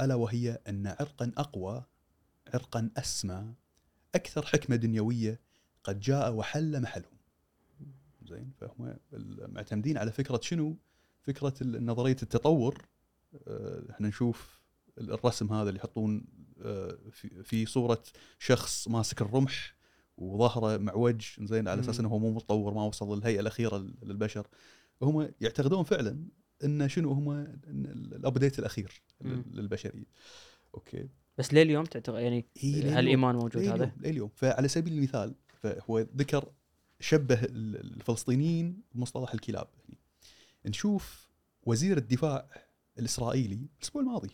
[0.00, 1.84] ألا وهي أن عرقا أقوى
[2.54, 3.54] عرقا أسمى
[4.14, 5.40] أكثر حكمة دنيوية
[5.84, 7.18] قد جاء وحل محلهم.
[8.22, 8.96] زين فهم
[9.52, 10.76] معتمدين على فكرة شنو؟
[11.22, 12.86] فكرة ال- نظرية التطور
[13.48, 14.60] آه، إحنا نشوف
[14.98, 16.24] الرسم هذا اللي يحطون
[16.62, 16.98] آه،
[17.42, 18.02] في- صورة
[18.38, 19.77] شخص ماسك الرمح
[20.18, 22.00] وظهره معوج زين على أساس.
[22.00, 24.46] إنه هو مو متطور ما وصل للهيئة الأخيرة للبشر
[25.00, 26.18] وهم يعتقدون فعلا
[26.64, 27.30] إن شنو هم
[28.12, 29.44] ال update الأخير مم.
[29.50, 30.06] للبشرية.
[30.74, 31.08] أوكي
[31.38, 36.52] بس ليه اليوم تعتقد يعني هالإيمان موجود لليوم- هذا؟ لليوم فعلى سبيل المثال فهو ذكر
[37.00, 39.98] شبه ال- الفلسطينيين بمصطلح الكلاب هني.
[40.66, 41.28] نشوف
[41.66, 42.48] وزير الدفاع
[42.98, 44.30] الإسرائيلي الأسبوع الماضي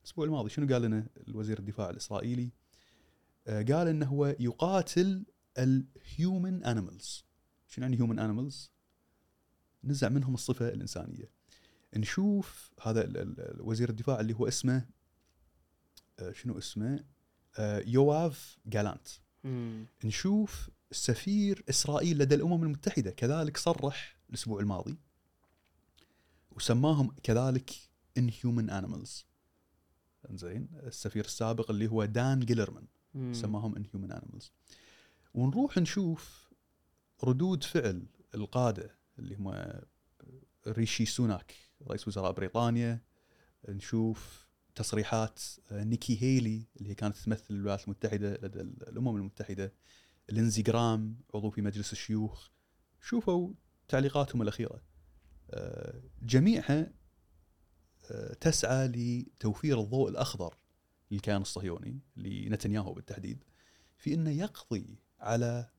[0.00, 2.50] الأسبوع الماضي شنو قال لنا الوزير الدفاع الإسرائيلي؟
[3.46, 5.24] آه، قال إنه هو يقاتل
[5.58, 7.24] ال human animals
[7.68, 8.70] شنو يعني human animals؟
[9.84, 11.30] نزع منهم الصفة الإنسانية
[11.96, 13.08] نشوف هذا
[13.60, 14.86] وزير الدفاع اللي هو اسمه
[16.18, 17.04] آه، شنو اسمه؟
[17.58, 19.08] آه، يواف جالانت
[19.44, 19.86] مم.
[20.04, 24.98] نشوف سفير إسرائيل لدى الأمم المتحدة كذلك صرح الأسبوع الماضي
[26.50, 27.70] وسماهم كذلك
[28.18, 29.24] inhuman animals
[30.30, 32.86] زين السفير السابق اللي هو دان جيلرمان.
[33.32, 34.44] سماهم inhuman animals.
[35.34, 36.52] ونروح نشوف
[37.24, 39.72] ردود فعل القادة اللي هم
[40.68, 41.54] ريشي سوناك
[41.88, 43.00] رئيس وزراء بريطانيا.
[43.68, 45.40] نشوف تصريحات
[45.72, 49.72] نيكي هيلي اللي هي كانت تمثل الولايات المتحدة لدى الأمم المتحدة.
[50.30, 52.48] لينزي جرام عضو في مجلس الشيوخ.
[53.00, 53.52] شوفوا
[53.88, 54.82] تعليقاتهم الأخيرة.
[55.50, 56.92] آه، جميعها
[58.10, 60.54] آه، تسعى لتوفير الضوء الأخضر
[61.12, 63.44] للكيان الصهيوني لنتنياهو بالتحديد
[63.96, 65.70] في إنه يقضي على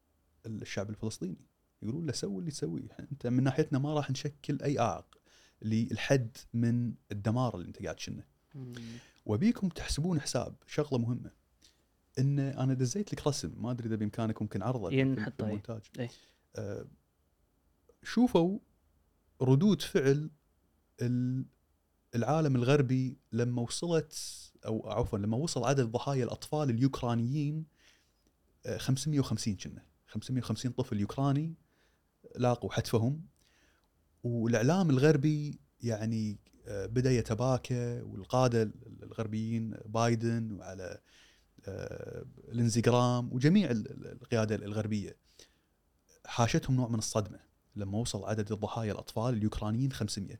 [0.45, 1.38] الشعب الفلسطيني
[1.81, 5.17] يقولون له سوي اللي تسويه أنت من ناحيتنا ما راح نشكل أي اعاق
[5.61, 8.23] للحد من الدمار اللي أنت قاعد تشنه.
[9.25, 11.31] وبيكم تحسبون حساب شغلة مهمة
[12.19, 15.34] إن أنا دزيت لك رسم ما أدري إذا بامكانكم يمكن عرضه في- ين في إيه.
[15.39, 16.09] المونتاج إيه.
[16.55, 16.86] آه
[18.03, 18.59] شوفوا
[19.41, 20.29] ردود فعل
[21.01, 21.45] ال-
[22.16, 24.14] العالم الغربي لما وصلت
[24.66, 27.66] أو عفوا لما وصل عدد ضحايا الأطفال اليوكرانيين
[28.66, 29.86] آه، 550 كنا.
[30.07, 31.53] 550 طفل يوكراني
[32.36, 33.22] لاقوا حتفهم.
[34.24, 36.38] والإعلام الغربي يعني
[36.68, 38.72] آه، بدأ يتباكى والقادة
[39.03, 40.99] الغربيين بايدن وعلى
[41.66, 45.18] آه، لينزي جرام وجميع ال- ال- القيادة الغربية
[46.26, 47.39] حاشتهم نوع من الصدمة.
[47.76, 50.39] لما وصل عدد الضحايا الأطفال اليوكرانيين 500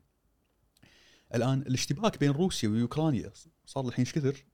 [1.34, 3.32] الآن الاشتباك بين روسيا واوكرانيا
[3.66, 4.44] صار الحين إيش كثر؟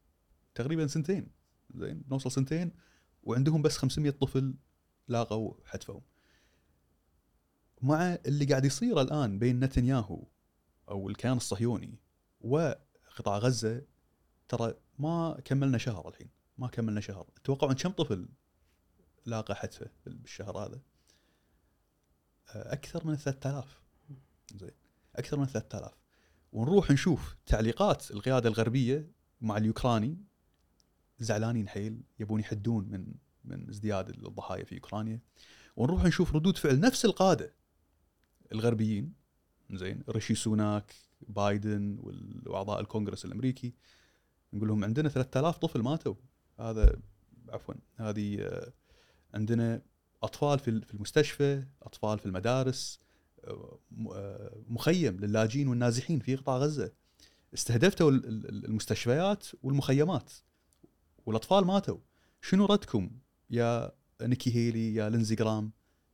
[0.55, 1.31] تقريبا سنتين.
[1.74, 2.72] زين نوصل سنتين
[3.22, 4.55] وعندهم بس 500 طفل
[5.09, 6.03] لاقوا حتفهم
[7.83, 10.24] مع اللي قاعد يصير الآن بين نتنياهو
[10.89, 11.99] أو الكيان الصهيوني
[12.41, 13.83] وقطاع غزة
[14.49, 17.26] ترى ما كملنا شهر الحين ما كملنا شهر.
[17.45, 18.28] توقعون كم طفل
[19.26, 20.81] لاقى حتفه بالشهر هذا؟
[22.49, 23.83] أكثر من 3000
[24.57, 24.70] زين
[25.16, 26.00] أكثر من 3000
[26.53, 30.17] ونروح نشوف تعليقات القيادة الغربية مع اليوكراني.
[31.19, 35.21] زعلانين حيل يبون يحدون من من ازدياد الضحايا في اوكرانيا
[35.77, 37.55] ونروح نشوف ردود فعل نفس القادة
[38.53, 39.13] الغربيين.
[39.73, 40.95] زين ريشي سوناك
[41.29, 41.99] بايدن
[42.47, 43.75] وأعضاء الكونغرس الأمريكي.
[44.53, 46.15] نقول لهم عندنا 3000 طفل ماتوا.
[46.61, 46.97] هذا
[47.49, 48.73] عفوا هذه آه،
[49.35, 49.83] عندنا
[50.23, 52.99] أطفال في ال- في المستشفى أطفال في المدارس.
[54.68, 56.93] مخيم للاجئين والنازحين في قطاع غزة.
[57.55, 60.32] استهدفتوا ال- ال- المستشفيات والمخيمات
[61.26, 61.99] والأطفال ماتوا.
[62.43, 63.11] شنو ردكم؟
[63.51, 65.72] يا نيكي هيلي يا لينزي جرام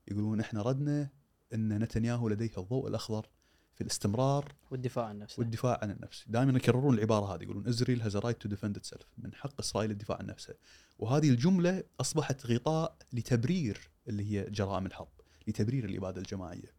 [0.09, 1.11] يقولون إحنا ردنا
[1.55, 3.27] إن نتنياهو لديه الضوء الأخضر
[3.75, 5.41] في الاستمرار والدفاع عن نفسه.
[5.41, 9.35] والدفاع عن النفس دائما يكررون العبارة هذه يقولون Israel has right to defend itself من
[9.35, 10.55] حق إسرائيل الدفاع عن نفسها
[10.99, 15.09] وهذه الجملة أصبحت غطاء لتبرير اللي هي جرائم الحرب
[15.49, 16.76] لتبرير الإبادة الجماعية.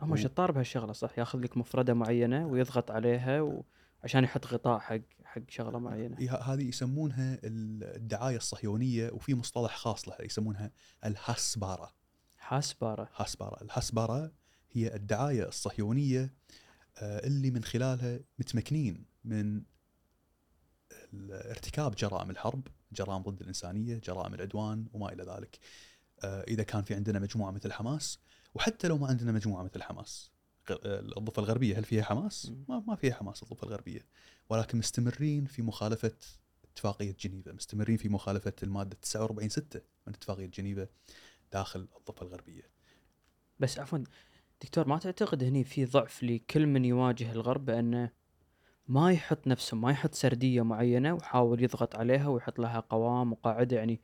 [0.00, 3.64] هم و- شطار بهالشغلة صح؟ ياخذ لك مفردة معينة ويضغط عليها و...
[4.04, 6.16] عشان يحط غطاء حق حق شغلة معينة.
[6.34, 10.70] هذه يسمونها الدعاية الصهيونية وفي مصطلح خاص لها يسمونها
[11.04, 11.92] الهسباره
[12.38, 14.32] حاسباره هسبارة الهسبارة
[14.72, 16.34] هي الدعاية الصهيونية
[16.98, 19.62] آه، اللي من خلالها متمكنين من
[21.30, 25.58] ارتكاب جرائم الحرب جرائم ضد الإنسانية، جرائم العدوان وما إلى ذلك.
[26.24, 28.18] آه، إذا كان في عندنا مجموعة مثل حماس
[28.54, 30.32] وحتى لو ما عندنا مجموعة مثل حماس.
[30.70, 34.06] الضفة الغربية هل فيها حماس؟ ما ما فيها حماس الضفة الغربية.
[34.48, 36.12] ولكن مستمرين في مخالفة
[36.64, 40.86] اتفاقية جنيفا، مستمرين في مخالفة المادة 49 6 من اتفاقية جنيفا
[41.52, 42.70] داخل الضفة الغربية.
[43.58, 43.98] بس عفوا
[44.62, 48.10] دكتور ما تعتقد هني في ضعف لكل من يواجه الغرب بانه
[48.88, 54.00] ما يحط نفسه ما يحط سردية معينة ويحاول يضغط عليها ويحط لها قوام وقاعدة؟ يعني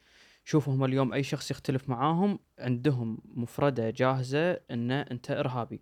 [0.48, 5.80] شوفوا هم اليوم أي شخص يختلف معاهم عندهم مفردة جاهزة إنه أنت إرهابي.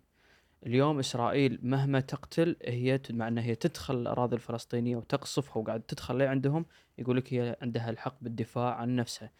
[0.65, 6.27] اليوم إسرائيل مهما تقتل هي مع انها هي تدخل الأراضي الفلسطينية وتقصفها وقاعد تدخل لي
[6.27, 6.65] عندهم
[6.97, 9.31] يقول لك هي عندها الحق بالدفاع عن نفسها.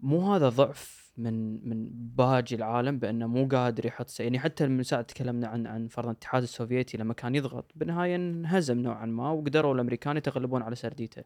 [0.00, 5.02] مو هذا ضعف من من باقي العالم بأنه مو قادر يحط يعني حتى من ساعة
[5.02, 10.16] تكلمنا عن عن فرضا الاتحاد السوفيتي لما كان يضغط بالنهاية انهزم نوعا ما وقدروا الأمريكان
[10.16, 11.24] يتغلبون على سرديته.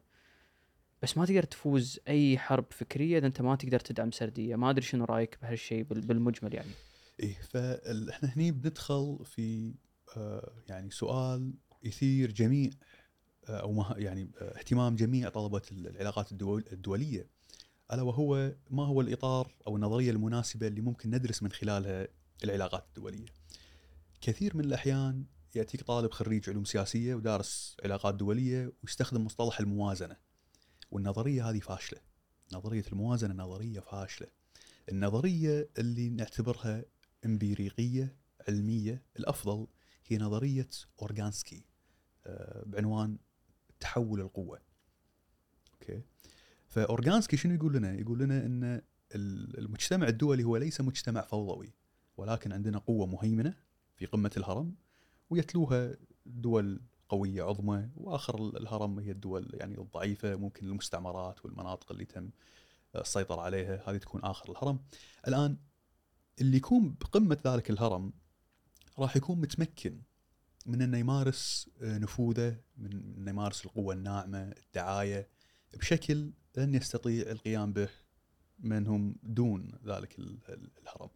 [1.03, 4.81] بس ما تقدر تفوز أي حرب فكرية إذا أنت ما تقدر تدعم سردية، ما أدري
[4.81, 6.71] شنو رأيك بهالشيء بال- بالمجمل يعني.
[7.19, 9.73] إيه فاحنا هني بندخل في
[10.17, 12.69] آه، يعني سؤال يثير جميع
[13.49, 17.27] آه، أو يعني آه، اهتمام جميع طلبة العلاقات الدول الدولية
[17.93, 22.07] ألا وهو ما هو الإطار أو النظرية المناسبة اللي ممكن ندرس من خلالها
[22.43, 23.25] العلاقات الدولية.
[24.21, 25.25] كثير من الأحيان
[25.55, 30.22] يأتيك طالب خريج علوم سياسية ودارس علاقات دولية ويستخدم مصطلح الموازنة.
[30.93, 31.99] والنظرية هذه فاشلة.
[32.53, 34.27] نظرية الموازنة نظرية فاشلة.
[34.91, 36.85] النظرية اللي نعتبرها
[37.25, 38.15] إمبيريقية
[38.47, 39.67] علمية الأفضل
[40.07, 40.69] هي نظرية
[41.01, 41.65] أورغانسكي
[42.25, 43.17] آه، بعنوان
[43.79, 44.59] تحول القوة.
[45.73, 46.01] أوكي.
[46.67, 48.63] فأورغانسكي شنو يقول لنا؟ يقول لنا إن
[49.15, 51.73] ال- المجتمع الدولي هو ليس مجتمع فوضوي
[52.17, 53.53] ولكن عندنا قوة مهيمنة
[53.95, 54.75] في قمة الهرم
[55.29, 56.81] ويتلوها دول
[57.13, 62.29] قوية عظمى وآخر ال- الهرم هي الدول يعني الضعيفة ممكن المستعمرات والمناطق اللي تم
[62.95, 64.79] السيطرة عليها هذه تكون آخر الهرم.
[65.27, 65.57] الآن
[66.41, 68.13] اللي يكون بقمة ذلك الهرم
[68.99, 70.01] راح يكون متمكن
[70.65, 75.27] من إنه يمارس آه، نفوذه من إنه يمارس القوة الناعمة الدعاية
[75.73, 77.89] بشكل لن يستطيع القيام به
[78.59, 81.09] من هم دون ذلك ال- ال- الهرم.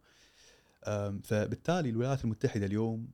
[1.22, 3.08] فبالتالي الولايات المتحدة اليوم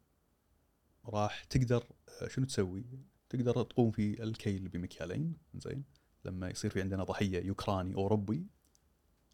[1.07, 1.85] راح تقدر
[2.23, 2.85] آه، شنو تسوي؟
[3.29, 5.85] تقدر تقوم في الكيل بمكيالين زين
[6.25, 8.47] لما يصير في عندنا ضحية يوكراني أوروبي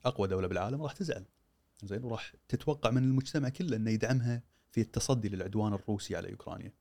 [0.05, 1.25] أقوى دولة بالعالم راح تزعل
[1.85, 6.73] زين وراح تتوقع من المجتمع كله إنه يدعمها في التصدي للعدوان الروسي على اوكرانيا.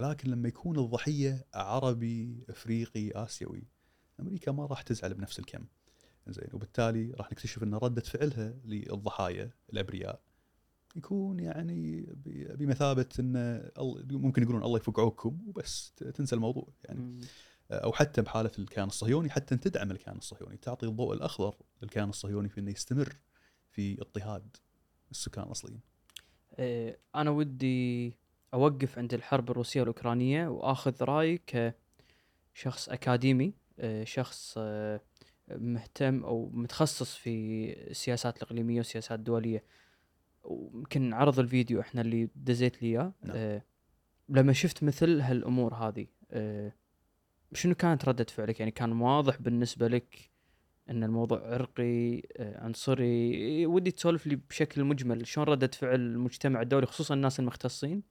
[0.00, 3.64] ولكن لما يكون الضحية عربي إفريقي آسيوي
[4.20, 5.66] أمريكا ما راح تزعل بنفس الكم.
[6.28, 10.22] زين وبالتالي راح نكتشف إن ردة فعلها للضحايا الأبرياء
[10.96, 12.06] يكون يعني
[12.58, 13.36] بمثابة إن
[13.78, 17.20] ال- ممكن يقولون الله يفك عوقكم وبس تنسى الموضوع يعني مم.
[17.70, 22.60] أو حتى بحالة الكيان الصهيوني حتى تدعم الكيان الصهيوني تعطي الضوء الأخضر للكيان الصهيوني في
[22.60, 23.16] إنه يستمر
[23.70, 24.56] في اضطهاد
[25.10, 25.80] السكان الأصليين.
[26.54, 28.14] آه، أنا ودي
[28.54, 31.74] أوقف عند الحرب الروسية والأوكرانية وأخذ رايك
[32.54, 35.00] كشخص أكاديمي آه، شخص آه،
[35.50, 37.30] مهتم أو متخصص في
[37.90, 39.64] السياسات الإقليمية والسياسات الدولية
[40.44, 43.36] ويمكن عرض الفيديو إحنا اللي دزيت لي إياه نعم.
[43.36, 43.62] آه،
[44.28, 46.72] لما شفت مثل هالأمور هذه آه،
[47.52, 50.30] شنو كانت ردة فعلك يعني كان واضح بالنسبة لك
[50.90, 56.86] إن الموضوع عرقي آه، عنصري ودي تسولف لي بشكل مجمل شلون ردة فعل المجتمع الدولي
[56.86, 58.02] خصوصا الناس المختصين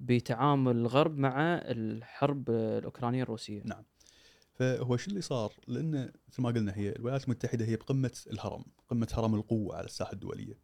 [0.00, 3.84] بتعامل الغرب مع الحرب الأوكرانية الروسية نعم.
[4.54, 9.08] فهو شو اللي صار؟ لأن مثل ما قلنا هي الولايات المتحدة هي بقمة الهرم، قمة
[9.12, 10.58] هرم القوة على الساحة الدولية.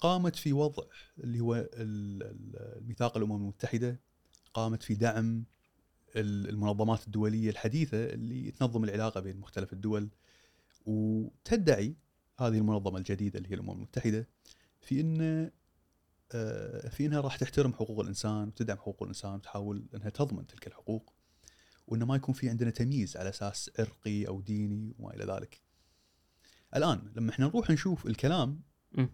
[0.00, 0.82] قامت في وضع
[1.18, 1.68] اللي هو ال-
[2.22, 4.00] ال- الميثاق الأمم المتحدة
[4.54, 5.44] قامت في دعم
[6.16, 10.08] ال- المنظمات الدولية الحديثة اللي تنظم العلاقة بين مختلف الدول
[10.86, 11.96] وتدعي
[12.40, 14.28] هذه المنظمة الجديدة اللي هي الأمم المتحدة
[14.80, 15.50] في إن
[16.32, 21.12] آه، في إنها راح تحترم حقوق الإنسان وتدعم حقوق الإنسان وتحاول إنها تضمن تلك الحقوق
[21.86, 25.60] وإنه ما يكون في عندنا تمييز على أساس عرقي أو ديني وما إلى ذلك.
[26.76, 28.60] الآن لما إحنا نروح نشوف الكلام.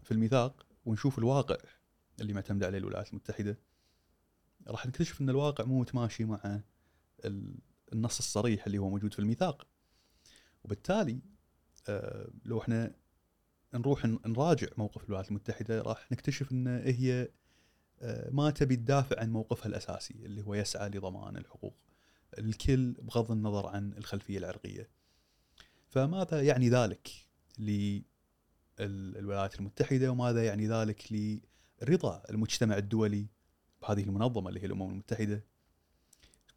[0.02, 1.56] في الميثاق ونشوف الواقع
[2.20, 3.58] اللي معتمده عليه الولايات المتحدة
[4.66, 6.60] راح نكتشف إن الواقع مو متماشي مع
[7.24, 7.58] ال-
[7.92, 9.66] النص الصريح اللي هو موجود في الميثاق.
[10.64, 11.20] وبالتالي
[11.88, 12.94] آه، لو إحنا
[13.74, 17.28] نروح نراجع موقف الولايات المتحدة راح نكتشف إن هي
[18.02, 21.76] آه، ما تبي تدافع عن موقفها الأساسي اللي هو يسعى لضمان الحقوق
[22.38, 24.88] الكل بغض النظر عن الخلفية العرقية.
[25.88, 27.10] فماذا يعني ذلك
[28.80, 31.32] للولايات المتحدة وماذا يعني ذلك
[31.82, 33.26] لرضا المجتمع الدولي
[33.82, 35.44] بهذه المنظمة اللي هي الأمم المتحدة؟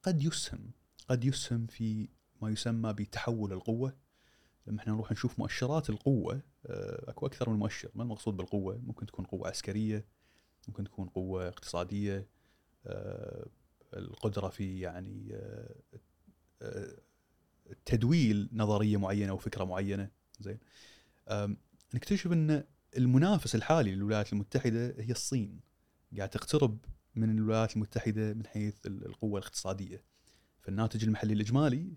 [0.04, 0.72] قد يسهم
[1.08, 2.10] قد يسهم في
[2.42, 3.98] ما يسمى بتحول القوة.
[4.68, 7.90] لما إحنا نروح نشوف مؤشرات القوة آه، أكو أكثر من مؤشر.
[7.96, 10.06] ما المقصود بالقوة؟ ممكن تكون قوة عسكرية
[10.68, 12.28] ممكن تكون قوة اقتصادية
[12.86, 13.48] آه،
[13.94, 15.30] القدرة في يعني
[16.62, 16.98] آه،
[17.86, 20.10] تدويل نظرية معينة أو فكرة معينة.
[20.40, 20.60] زين؟
[21.94, 22.64] نكتشف إن
[22.98, 25.60] المنافس الحالي للولايات المتحدة هي الصين.
[26.18, 26.78] قاعد تقترب
[27.16, 30.04] من الولايات المتحدة من حيث ال- القوة الاقتصادية.
[30.62, 31.94] فالناتج المحلي الإجمالي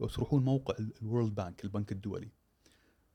[0.00, 2.28] لو تروحون موقع ال World Bank البنك الدولي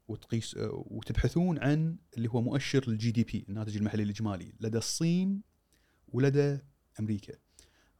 [0.07, 4.53] وتقيس آه، وتبحثون عن اللي هو مؤشر ال GDP الناتج المحلي الإجمالي.
[4.59, 5.41] لدى الصين
[6.07, 6.59] ولدى
[6.99, 7.33] أمريكا.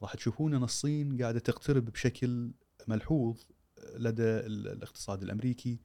[0.02, 2.52] راح تشوفون أن الصين قاعدة تقترب بشكل
[2.88, 3.40] ملحوظ
[3.96, 5.80] لدى ال- الاقتصاد الأمريكي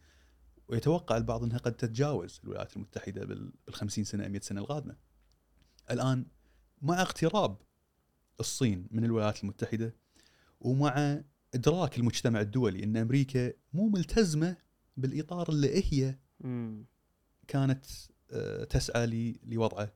[0.72, 4.96] ويتوقع البعض إنها قد تتجاوز الولايات المتحدة بال 50 سنة 100 سنة القادمه.
[5.90, 6.26] الآن
[6.82, 7.56] مع اقتراب
[8.40, 9.94] الصين من الولايات المتحدة
[10.60, 11.20] ومع
[11.54, 14.56] إدراك المجتمع الدولي إن أمريكا مو ملتزمة
[14.96, 16.18] بالإطار اللي هي.
[17.48, 17.84] كانت
[18.30, 19.92] آه، تسعى لوضعه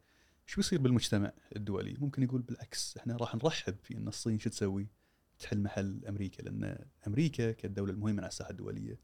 [0.46, 4.88] شو بيصير بالمجتمع الدولي ممكن يقول بالعكس إحنا راح نرحب في إن الصين شو تسوي
[5.38, 9.00] تحل محل أمريكا لأن أمريكا كالدوله المهيمنه على الساحة الدولية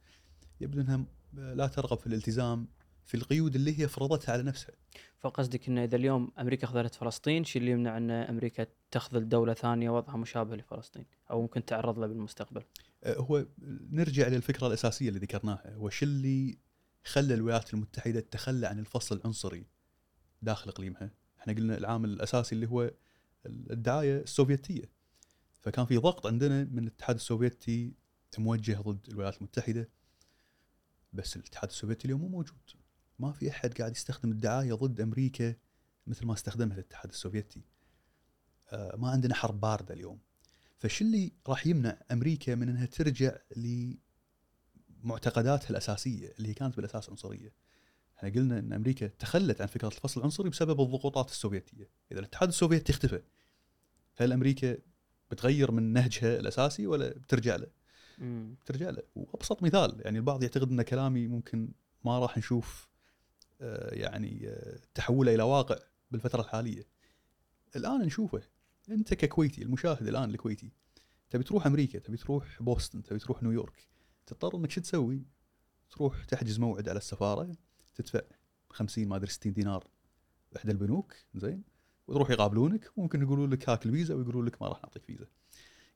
[0.60, 2.68] يبدو إنها لا ترغب في الالتزام
[3.04, 4.74] في القيود اللي هي فرضتها على نفسها.
[5.18, 9.90] فقصدك إن إذا اليوم أمريكا خذلت فلسطين شيء اللي يمنع إن أمريكا تخذل دولة ثانية
[9.90, 12.62] وضعها مشابه لفلسطين أو ممكن تعرض له بالمستقبل.
[13.04, 13.46] آه، هو
[13.90, 15.74] نرجع للفكرة الأساسية اللي ذكرناها.
[15.74, 16.58] هو شو اللي
[17.04, 19.66] خلى الولايات المتحدة تتخلى عن الفصل العنصري
[20.42, 21.10] داخل إقليمها؟
[21.40, 22.90] إحنا قلنا العامل الأساسي اللي هو
[23.46, 24.90] الدعاية السوفيتية.
[25.60, 27.94] فكان في ضغط عندنا من الاتحاد السوفيتي
[28.38, 29.88] موجه ضد الولايات المتحدة.
[31.12, 32.70] بس الاتحاد السوفيتي اليوم مو موجود
[33.18, 35.54] ما في أحد قاعد يستخدم الدعاية ضد أمريكا
[36.06, 37.62] مثل ما استخدمها الاتحاد السوفيتي
[38.72, 40.18] آه، ما عندنا حرب باردة اليوم
[40.82, 43.36] فش اللي راح يمنع أمريكا من إنها ترجع
[45.04, 47.52] لمعتقداتها الأساسية اللي هي كانت بالأساس عنصرية.
[48.18, 52.92] إحنا قلنا إن أمريكا تخلت عن فكرة الفصل العنصري بسبب الضغوطات السوفيتية، إذا الاتحاد السوفيتي
[52.92, 53.22] اختفى
[54.16, 54.78] هل أمريكا
[55.30, 57.66] بتغير من نهجها الأساسي ولا بترجع له؟
[58.18, 58.54] مم.
[58.64, 61.68] بترجع له، وأبسط مثال يعني البعض يعتقد إن كلامي ممكن
[62.04, 62.88] ما راح نشوف
[63.60, 65.76] آه، يعني آه، تحوله إلى واقع
[66.10, 66.86] بالفترة الحالية.
[67.76, 68.42] الآن نشوفه
[68.90, 70.72] أنت ككويتي المشاهد الآن الكويتي
[71.30, 73.88] تبي تروح أمريكا تبي تروح بوسطن تبي تروح نيويورك
[74.26, 75.22] تضطر إنك شو تسوي؟
[75.90, 77.56] تروح تحجز موعد على السفارة
[77.94, 78.20] تدفع
[78.70, 79.88] 50 ما أدري 60 دينار
[80.52, 81.62] باحدى البنوك زين
[82.06, 85.26] وتروح يقابلونك ممكن يقولوا لك هاك الفيزا ويقولوا لك ما راح نعطيك فيزا.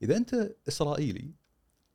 [0.02, 1.34] إذا أنت إسرائيلي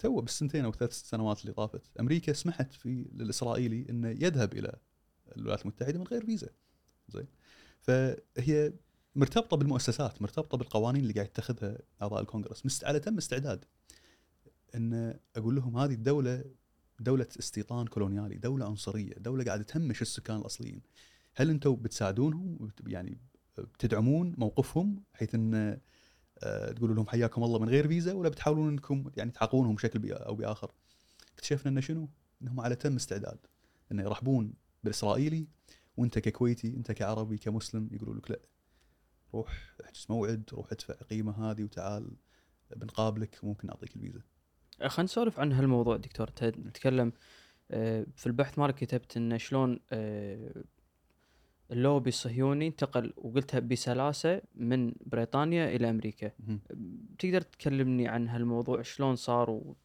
[0.01, 4.75] تو بالسنتين أو ثلاث سنوات اللي طافت أمريكا سمحت في للإسرائيلي إنه يذهب إلى
[5.37, 6.49] الولايات المتحدة من غير فيزا.
[7.09, 7.27] زين.
[7.81, 8.73] فهي
[9.15, 12.65] مرتبطة بالمؤسسات مرتبطة بالقوانين اللي قاعد يتخذها أعضاء الكونغرس.
[12.65, 13.65] مست على تم استعداد
[14.75, 16.43] إن أقول لهم هذه الدولة
[16.99, 20.81] دولة استيطان كولونيالي دولة عنصرية دولة قاعدة تهمش السكان الأصليين.
[21.35, 23.17] هل أنتم بتساعدونهم؟ يعني
[23.57, 25.79] بتدعمون موقفهم؟ حيث إن
[26.75, 30.71] تقولوا لهم حياكم الله من غير فيزا ولا بتحاولون انكم يعني تعاقبونهم بشكل أو بآخر.
[31.33, 32.09] اكتشفنا إنه شنو؟
[32.41, 33.37] إنهم على تم استعداد.
[33.91, 35.47] انه يرحبون بالإسرائيلي
[35.97, 38.39] وإنت ككويتي إنت كعربي كمسلم يقولوا لك لا.
[39.33, 42.11] روح احجز موعد روح ادفع القيمه هذه وتعال
[42.75, 44.21] بنقابلك ممكن نعطيك الفيزا.
[44.81, 46.27] آه، خلينا نسولف عن هالموضوع دكتور.
[46.27, 47.13] تتكلم
[47.71, 50.63] آه، في البحث مالك كتبت إن شلون آه،
[51.71, 56.31] اللوبي الصهيوني انتقل وقلتها بسلاسة من بريطانيا إلى أمريكا.
[56.39, 56.59] مهم.
[57.19, 59.75] تقدر تكلمني عن هالموضوع؟ شلون صار؟ و...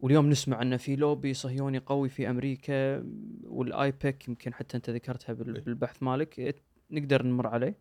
[0.00, 3.04] واليوم نسمع إنه في لوبي صهيوني قوي في أمريكا
[3.44, 5.64] والأيباك يمكن حتى أنت ذكرتها بال- إيه.
[5.64, 6.38] بالبحث مالك.
[6.38, 6.54] إيه،
[6.90, 7.78] نقدر نمر عليه؟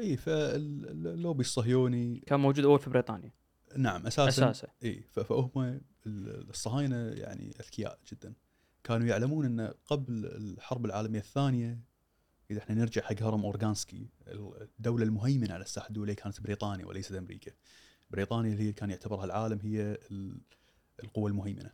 [0.00, 3.32] اي فاللوبي الصهيوني كان موجود أول في بريطانيا.
[3.76, 4.50] نعم أساسا.
[4.50, 4.68] أساسا.
[4.84, 5.50] اي فهم
[6.06, 8.34] ال- الصهاينة يعني أذكياء جدا.
[8.84, 11.80] كانوا يعلمون ان قبل الحرب العالمية الثانية
[12.50, 17.52] إذا إحنا نرجع حق هرم أورغانسكي الدولة المهيمنة على الساحة الدولية كانت بريطانيا وليست أمريكا.
[18.10, 20.40] بريطانيا اللي هي كان يعتبرها العالم هي ال-
[21.04, 21.70] القوة المهيمنة.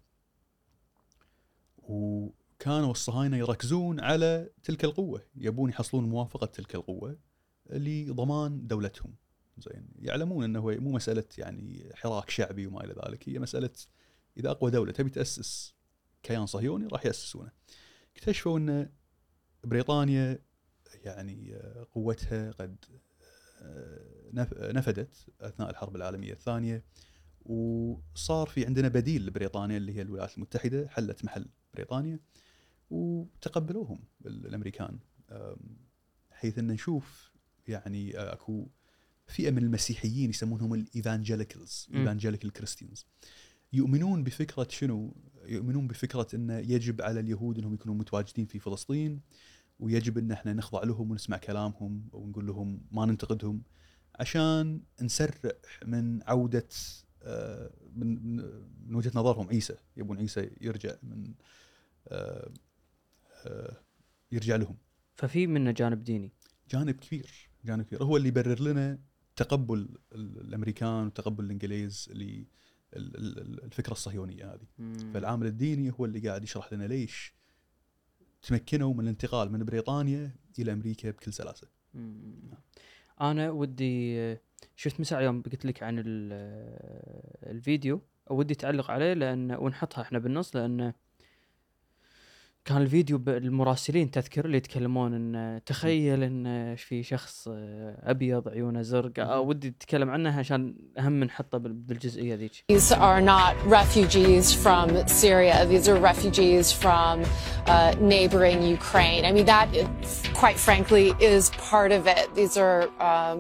[1.79, 7.18] وكانوا الصهاينة يركزون على تلك القوة، يبون يحصلون موافقة تلك القوة
[7.70, 9.14] لضمان دولتهم.
[9.59, 13.70] زين يعلمون إنه مو مسألة يعني حراك شعبي وما إلى ذلك، هي مسألة
[14.37, 15.75] إذا أقوى دولة تبي تأسس
[16.22, 17.51] كيان صهيوني راح يأسسونه.
[18.16, 18.91] اكتشفوا إن
[19.64, 20.39] بريطانيا
[21.05, 22.76] يعني آه، قوتها قد
[23.62, 26.84] آه، نف- نفدت أثناء الحرب العالمية الثانية
[27.47, 32.20] وصار في عندنا بديل لبريطانيا اللي هي الولايات المتحدة حلت محل بريطانيا
[32.90, 34.99] وتقبلوهم ال- الامريكان
[36.30, 37.32] حيث أن نشوف
[37.68, 38.66] يعني آه، أكو
[39.26, 41.89] فئة من المسيحيين يسمونهم ال evangelicals.
[42.01, 43.07] evangelical Christians
[43.72, 45.16] يؤمنون بفكرة شنو؟
[45.47, 49.20] يؤمنون بفكرة انه يجب على اليهود أنهم يكونوا متواجدين في فلسطين
[49.85, 53.62] ويجب إن إحنا نخضع لهم ونسمع كلامهم ونقول لهم ما ننتقدهم
[54.20, 55.53] عشان نسرع
[55.87, 56.68] من عودة
[57.22, 58.37] آه، من
[58.89, 59.49] من وجهة نظرهم.
[59.49, 61.35] عيسى يبون عيسى يرجع من
[62.09, 62.53] آه،
[63.47, 63.76] آه،
[64.32, 64.76] يرجع لهم.
[65.16, 66.32] ففي منه جانب ديني.
[66.70, 68.03] جانب كبير جانب كبير.
[68.03, 68.99] هو اللي يبرر لنا
[69.37, 69.78] تقبل
[70.12, 72.09] ال- الأمريكان وتقبل الإنجليز
[72.97, 74.66] للفكره الصهيونية هذه.
[74.78, 75.11] مم.
[75.14, 77.35] فالعامل الديني هو اللي قاعد يشرح لنا ليش
[78.49, 81.68] تمكنوا من الانتقال من بريطانيا إلى أمريكا بكل سلاسة.
[83.20, 84.36] أنا ودي
[84.76, 86.05] شفت مساء يوم قلت لك عن ال-
[87.51, 90.92] الفيديو ودي تعلق عليه لأن ونحطها إحنا بالنص لأن
[92.65, 97.49] كان الفيديو بالمراسلين تذكر اللي يتكلمون ان تخيل ان في شخص
[98.03, 103.21] ابيض عيونه زرقاء آه، ودي تتكلم عنها عشان اهم نحطه بال- بالجزئيه ذيك These are
[103.21, 105.67] not refugees from Syria.
[105.73, 107.15] These are refugees from
[107.67, 109.23] uh, neighboring Ukraine.
[109.29, 109.69] I mean, that,
[110.43, 111.43] quite frankly, is
[111.73, 112.25] part of it.
[112.41, 113.39] These are um,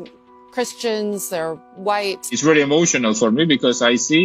[0.56, 1.56] Christians, they're
[1.90, 2.22] white.
[2.34, 4.22] It's very emotional for me because I see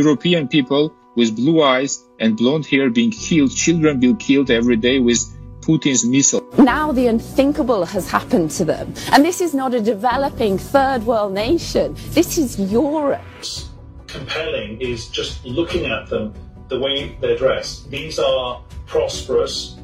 [0.00, 0.82] European people
[1.14, 5.18] with blue eyes and blonde hair being killed, children being killed every day with
[5.60, 6.42] Putin's missile.
[6.58, 8.94] Now the unthinkable has happened to them.
[9.12, 11.94] And this is not a developing third world nation.
[12.10, 13.20] This is Europe.
[14.08, 16.34] compelling is just looking at them,
[16.68, 17.90] the way they're dressed.
[17.90, 19.78] These are prosperous,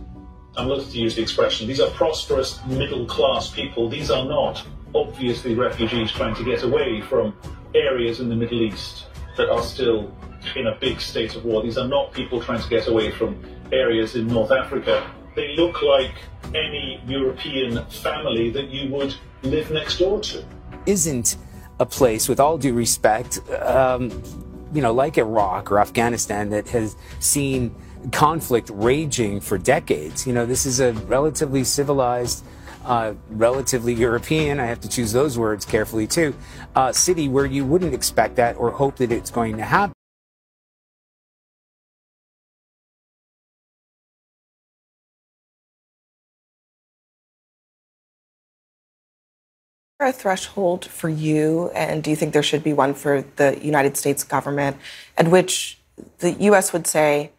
[0.56, 3.88] I'm loath to use the expression, these are prosperous middle class people.
[3.88, 4.62] These are not
[4.94, 7.34] obviously refugees trying to get away from
[7.74, 9.06] areas in the Middle East
[9.38, 10.12] that are still
[10.54, 11.62] in a big state of war.
[11.62, 15.10] These are not people trying to get away from areas in North Africa.
[15.34, 16.14] They look like
[16.54, 20.44] any European family that you would live next door to.
[20.86, 21.36] isn't
[21.78, 24.10] a place, with all due respect, um,
[24.72, 27.74] you know, like Iraq or Afghanistan that has seen
[28.12, 30.26] conflict raging for decades.
[30.26, 32.44] You know, this is a relatively civilized,
[32.84, 36.34] uh, relatively European, I have to choose those words carefully too,
[36.74, 39.92] uh, city where you wouldn't expect that or hope that it's going to happen.
[50.00, 53.96] a threshold for you, and do you think there should be one for the United
[53.96, 54.76] States government,
[55.16, 55.78] at which
[56.18, 56.72] the U.S.
[56.72, 57.32] would say,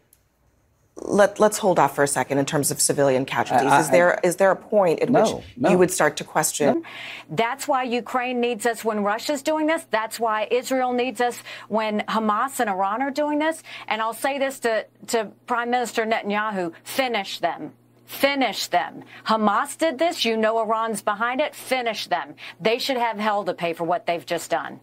[0.96, 3.68] Let, let's hold off for a second in terms of civilian casualties?
[3.70, 5.70] I- is there is there a point at No, which no.
[5.70, 6.82] you would start to question?
[7.30, 9.86] That's why Ukraine needs us when Russia's doing this.
[9.90, 13.62] That's why Israel needs us when Hamas and Iran are doing this.
[13.88, 17.72] And I'll say this to, to Prime Minister Netanyahu finish them.
[18.06, 19.04] Finish them.
[19.24, 20.24] Hamas did this.
[20.24, 21.54] You know Iran's behind it.
[21.54, 22.34] Finish them.
[22.60, 24.80] They should have hell to pay for what they've just done.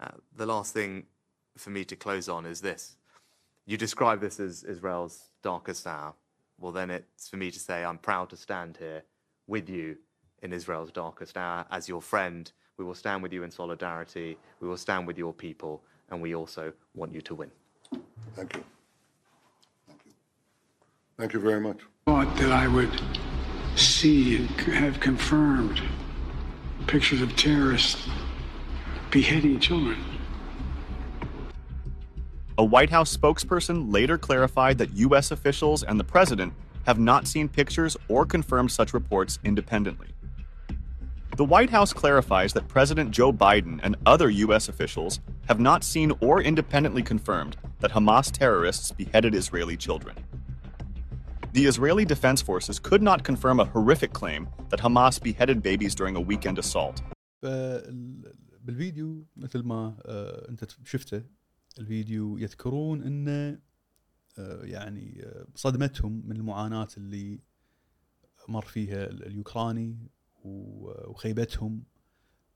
[0.00, 1.04] Uh, the last thing
[1.56, 2.96] for me to close on is this.
[3.66, 6.14] You describe this as Israel's darkest hour.
[6.58, 9.02] Well, then it's for me to say I'm proud to stand here
[9.46, 9.96] with you
[10.42, 11.64] in Israel's darkest hour.
[11.70, 14.36] As your friend, we will stand with you in solidarity.
[14.60, 17.50] We will stand with your people, and we also want you to win.
[18.34, 18.64] Thank you.
[19.88, 20.12] Thank you.
[21.18, 21.78] Thank you very much.
[22.06, 23.00] thought that I would
[23.76, 25.80] see and have confirmed
[26.86, 28.08] pictures of terrorists
[29.10, 30.13] beheading children.
[32.57, 35.31] A White House spokesperson later clarified that U.S.
[35.31, 36.53] officials and the president
[36.85, 40.07] have not seen pictures or confirmed such reports independently.
[41.37, 44.67] The White House clarifies that President Joe Biden and other U.S.
[44.67, 50.17] officials have not seen or independently confirmed that Hamas terrorists beheaded Israeli children.
[51.53, 56.15] The Israeli Defense Forces could not confirm a horrific claim that Hamas beheaded babies during
[56.15, 57.01] a weekend assault.
[57.41, 61.23] فال- بالفيديو مثل ما آه، انت شفته
[61.78, 63.58] الفيديو يذكرون انه
[64.38, 67.40] آه، يعني آه، صدمتهم من المعاناة اللي
[68.48, 70.08] مر فيها ال- اليوكراني
[70.44, 71.84] و- وخيبتهم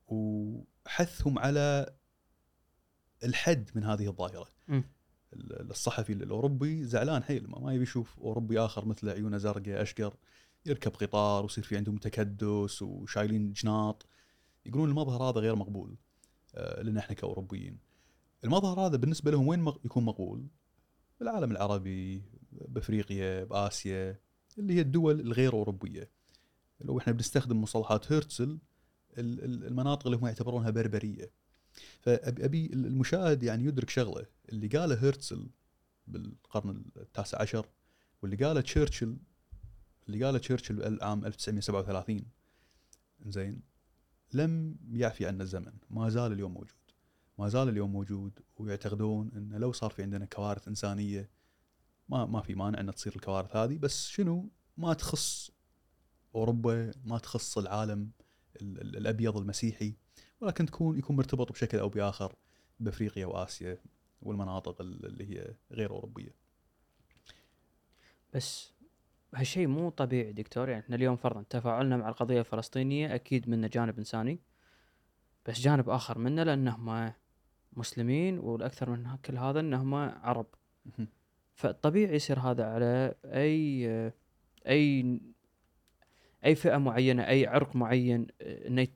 [0.06, 1.94] وحثهم على
[3.24, 4.48] الحد من هذه الظاهرة.
[5.70, 10.16] الصحفي الأوروبي زعلان حيل ما يبي يشوف أوروبي آخر مثله عيونه زرقاء أشقر
[10.66, 14.06] يركب قطار ويصير في عندهم تكدس وشايلين جناط
[14.66, 15.96] يقولون المظهر هذا غير مقبول
[16.54, 17.78] آه، لنا إحنا كأوروبيين.
[18.45, 20.47] المظهر هذا بالنسبة لهم وين يكون مقبول؟
[21.20, 22.22] بالعالم العربي
[22.53, 24.20] بأفريقيا بآسيا
[24.59, 26.11] اللي هي الدول الغير أوروبية.
[26.80, 28.12] لو إحنا بنستخدم مصطلحات
[29.18, 31.30] ال- المناطق اللي هم يعتبرونها بربرية.
[32.01, 35.51] فابي أبي المشاهد يعني يدرك شغلة اللي قاله هيرتزل
[36.07, 37.66] بالقرن التاسع عشر
[38.22, 39.16] واللي قاله تشرشل
[40.09, 42.22] اللي قاله تشرشل العام 1937
[43.26, 43.61] زين
[44.32, 46.72] لم يعفي عنا الزمن ما زال اليوم موجود
[47.39, 51.30] ما زال اليوم موجود ويعتقدون إن لو صار في عندنا كوارث إنسانية
[52.09, 55.51] ما ما في مانع ان تصير الكوارث هذه بس شنو ما تخص
[56.34, 58.11] أوروبا ما تخص العالم
[58.62, 59.95] ال- ال- الأبيض المسيحي
[60.41, 62.34] ولكن تكون يكون مرتبط بشكل أو بآخر
[62.80, 63.78] بأفريقيا وآسيا
[64.22, 66.34] والمناطق ال- اللي هي غير أوروبية.
[68.34, 68.72] بس
[69.34, 73.99] هالشيء مو طبيعي دكتور يعني إحنا اليوم فرضا تفاعلنا مع القضية الفلسطينية أكيد منه جانب
[73.99, 74.41] إنساني
[75.49, 77.12] بس جانب آخر منه لانهم
[77.72, 80.46] مسلمين والأكثر من كل هذا انهم عرب.
[81.54, 84.12] فالطبيعي يصير هذا على أي
[84.66, 85.20] أي
[86.44, 88.86] أي فئة معينة أي عرق معين إنه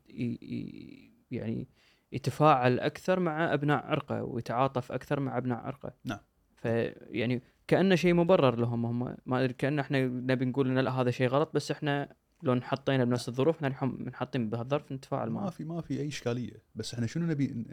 [1.30, 1.68] يعني
[2.12, 6.18] يتفاعل أكثر مع أبناء عرقه ويتعاطف أكثر مع أبناء عرقه نعم.
[6.56, 11.10] فيعني كأنه شيء مبرر لهم هم ما أدري كان إحنا نبي نقول إن لا هذا
[11.10, 15.50] شيء غلط بس إحنا لو انحطينا بنفس الظروف إحنا الحين منحطين بهالظرف نتفاعل ما معه.
[15.50, 16.62] في ما في أي إشكالية.
[16.74, 17.66] بس إحنا شنو نبي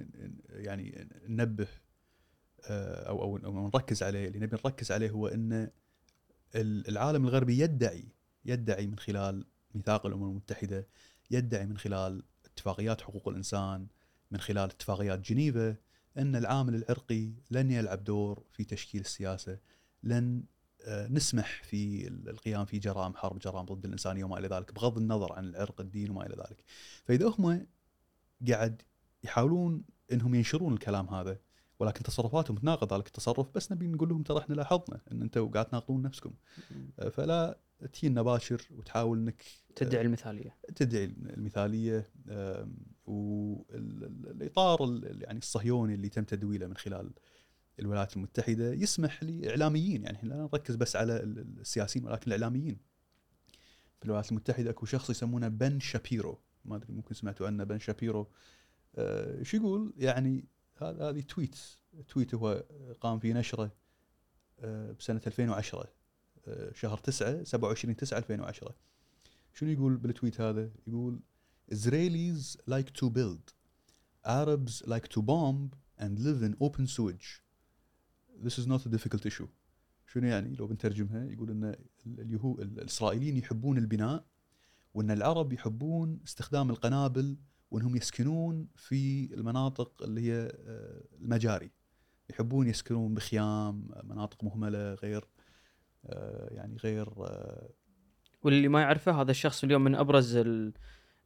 [0.50, 1.68] يعني ننبه
[2.70, 5.70] آه، أو أو أو نركز عليه؟ اللي نبي نركز عليه هو إن
[6.56, 8.08] ال- العالم الغربي يدعي
[8.46, 9.46] يدعي من خلال
[9.76, 10.88] ميثاق الأمم المتحدة
[11.32, 13.88] يدعي من خلال اتفاقيات حقوق الإنسان
[14.32, 15.76] من خلال اتفاقيات جنيفا
[16.18, 19.58] إن العامل العرقي لن يلعب دور في تشكيل السياسة
[20.04, 20.44] لن
[20.88, 25.34] نسمح في ال- القيام في جرائم حرب جرائم ضد الانسانيه وما إلى ذلك بغض النظر
[25.34, 26.64] عن العرق الدين وما إلى ذلك.
[27.06, 27.68] فإذا هم
[28.50, 28.82] قاعد
[29.24, 31.38] يحاولون إنهم ينشرون الكلام هذا
[31.80, 35.66] ولكن تصرفاتهم تناقض ذلك التصرف بس نبي نقول لهم ترى إحنا لاحظنا إن أنتم قاعد
[35.66, 36.34] تناقضون نفسكم.
[37.00, 37.60] آه، فلا
[37.94, 39.44] تجينا باشر وتحاول إنك
[39.76, 40.56] تدعي المثالية.
[40.76, 42.10] تدعي المثالية
[43.06, 47.12] والإطار يعني الصهيوني اللي تم تدويله من خلال
[47.80, 52.78] الولايات المتحدة يسمح لإعلاميين يعني لا نركز بس على ال- السياسيين ولكن الإعلاميين.
[54.00, 56.40] في الولايات المتحدة أكو شخص يسمونه بن شابيرو.
[56.66, 58.28] ما أدري ممكن سمعتوا عنه بن شابيرو.
[58.96, 61.56] آه، شو يقول؟ يعني هذا هذه تويت
[62.08, 62.64] تويت هو
[63.02, 63.72] قام في نشره
[64.60, 65.88] آه، بسنة 2010
[66.48, 68.76] آه، شهر 9 27 9 2010
[69.54, 71.20] شنو يقول بالتويت هذا؟ يقول
[71.74, 73.54] Israelis like to build.
[74.26, 75.70] Arabs like to bomb
[76.00, 77.42] and live in open sewage.
[78.44, 79.48] This is not a difficult issue.
[80.08, 81.76] شنو يعني؟ لو بنترجمها يقول إن
[82.08, 84.26] اليهود الإسرائيليين يحبون البناء
[84.94, 87.38] وإن العرب يحبون استخدام القنابل
[87.72, 91.72] وإنهم يسكنون في المناطق اللي هي آه، المجاري.
[92.30, 95.26] يحبون يسكنون بخيام مناطق مهملة غير
[96.06, 97.70] آه، يعني غير آه،
[98.44, 100.38] واللي ما يعرفه هذا الشخص اليوم من أبرز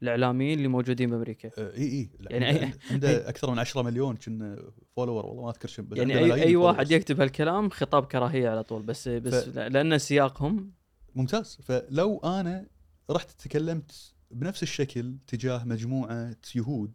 [0.03, 1.51] الإعلاميين اللي موجودين بأمريكا.
[1.57, 5.49] اي اي لا، يعني عنده, أي- عنده أكثر من 10 مليون كنا follower والله ما
[5.49, 6.55] أذكر شو بس يعني اي أي followers.
[6.57, 10.71] واحد يكتب هالكلام خطاب كراهية على طول بس بس ف- لا- لأن سياقهم
[11.15, 11.57] ممتاز.
[11.63, 12.65] فلو أنا
[13.09, 16.93] رحت تكلمت بنفس الشكل تجاه مجموعة يهود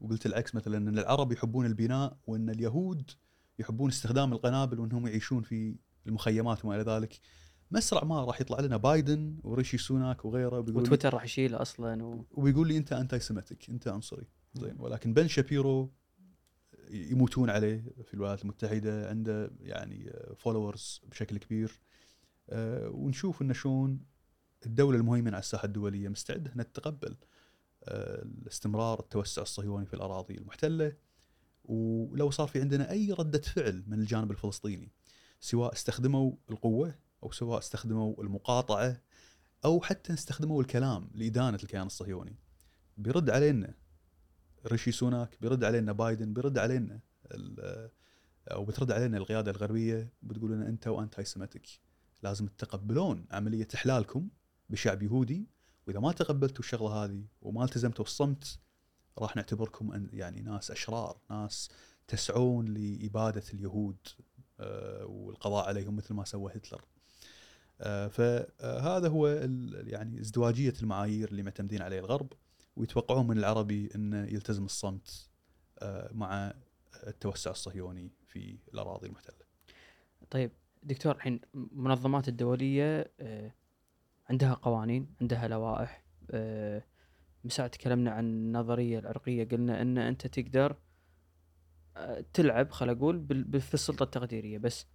[0.00, 3.10] وقلت العكس مثلا إن العرب يحبون البناء وإن اليهود
[3.58, 7.20] يحبون استخدام القنابل وإنهم يعيشون في المخيمات وما إلى ذلك.
[7.70, 12.24] مسرع ما راح يطلع لنا بايدن وريشي سوناك وغيره بيقول وتويتر راح يشيله أصلا و...
[12.30, 14.26] وبيقول لي أنت anti-Semitic أنت عنصري.
[14.54, 15.92] زين ولكن بن شابيرو
[16.90, 21.80] يموتون عليه في الولايات المتحدة عنده يعني followers بشكل كبير.
[22.50, 24.00] آه، ونشوف إنه شلون
[24.66, 27.16] الدولة المهيمنة على الساحة الدولية مستعدة إنها تتقبل
[27.84, 30.92] آه، استمرار التوسع الصهيوني في الأراضي المحتلة.
[31.64, 34.92] ولو صار في عندنا أي ردة فعل من الجانب الفلسطيني
[35.40, 39.00] سواء استخدموا القوة أو سواء استخدموا المقاطعة
[39.64, 42.36] أو حتى استخدموا الكلام لإدانة الكيان الصهيوني.
[42.96, 43.74] بيرد علينا
[44.66, 47.00] ريشي سوناك بيرد علينا بايدن بيرد علينا
[48.48, 51.66] أو بترد علينا القيادة الغربية بتقول لنا أنت وانتي سيمتك
[52.22, 54.28] لازم تتقبلون عملية إحلالكم
[54.70, 55.46] بشعب يهودي.
[55.86, 58.58] وإذا ما تقبلتوا الشغلة هذه وما التزمتوا الصمت
[59.18, 61.70] راح نعتبركم يعني ناس أشرار ناس
[62.08, 63.96] تسعون لإبادة اليهود
[64.60, 66.84] آه، والقضاء عليهم مثل ما سوى هتلر.
[68.08, 72.32] فهذا هو ال- يعني ازدواجية المعايير اللي معتمدين عليه الغرب
[72.76, 75.28] ويتوقعون من العربي انه يلتزم الصمت
[75.78, 76.54] آه، مع
[77.06, 79.36] التوسع الصهيوني في الأراضي المحتلة.
[80.30, 80.50] طيب
[80.82, 83.54] دكتور الحين المنظمات الدولية آه،
[84.30, 86.84] عندها قوانين عندها لوائح آه،
[87.44, 90.76] من ساعه تكلمنا عن النظرية العرقية قلنا أن أنت تقدر
[91.96, 93.26] آه، تلعب خل أقول
[93.60, 94.86] في السلطة التقديرية بس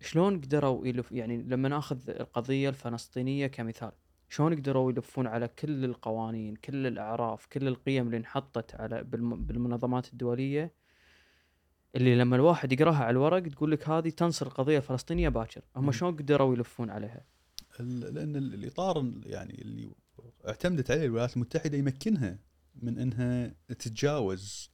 [0.00, 3.92] شلون قدروا يلف يعني لما ناخذ القضية الفلسطينية كمثال
[4.28, 10.12] شلون قدروا يلفون على كل القوانين كل الأعراف كل القيم اللي انحطت على بالم- بالمنظمات
[10.12, 10.72] الدولية؟
[11.96, 15.60] اللي لما الواحد يقراها على الورق تقول لك هذه تنصر القضية الفلسطينيه باكر.
[15.76, 15.92] هم مم.
[15.92, 17.24] شلون قدروا يلفون عليها؟
[17.80, 19.90] ال- لأن ال- الإطار يعني اللي
[20.48, 22.38] اعتمدت عليه الولايات المتحدة يمكنها
[22.82, 24.70] من إنها تتجاوز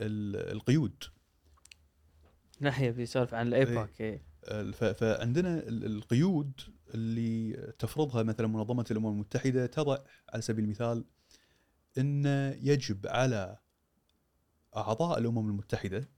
[0.00, 1.04] ال- القيود.
[2.60, 4.29] لا يبي يسولف عن الأيباك إيه.
[4.72, 6.52] فعندنا ال- القيود
[6.94, 11.04] اللي تفرضها مثلا منظمة الأمم المتحدة تضع على سبيل المثال
[11.98, 12.24] إن
[12.62, 13.58] يجب على
[14.76, 16.08] أعضاء الأمم المتحدة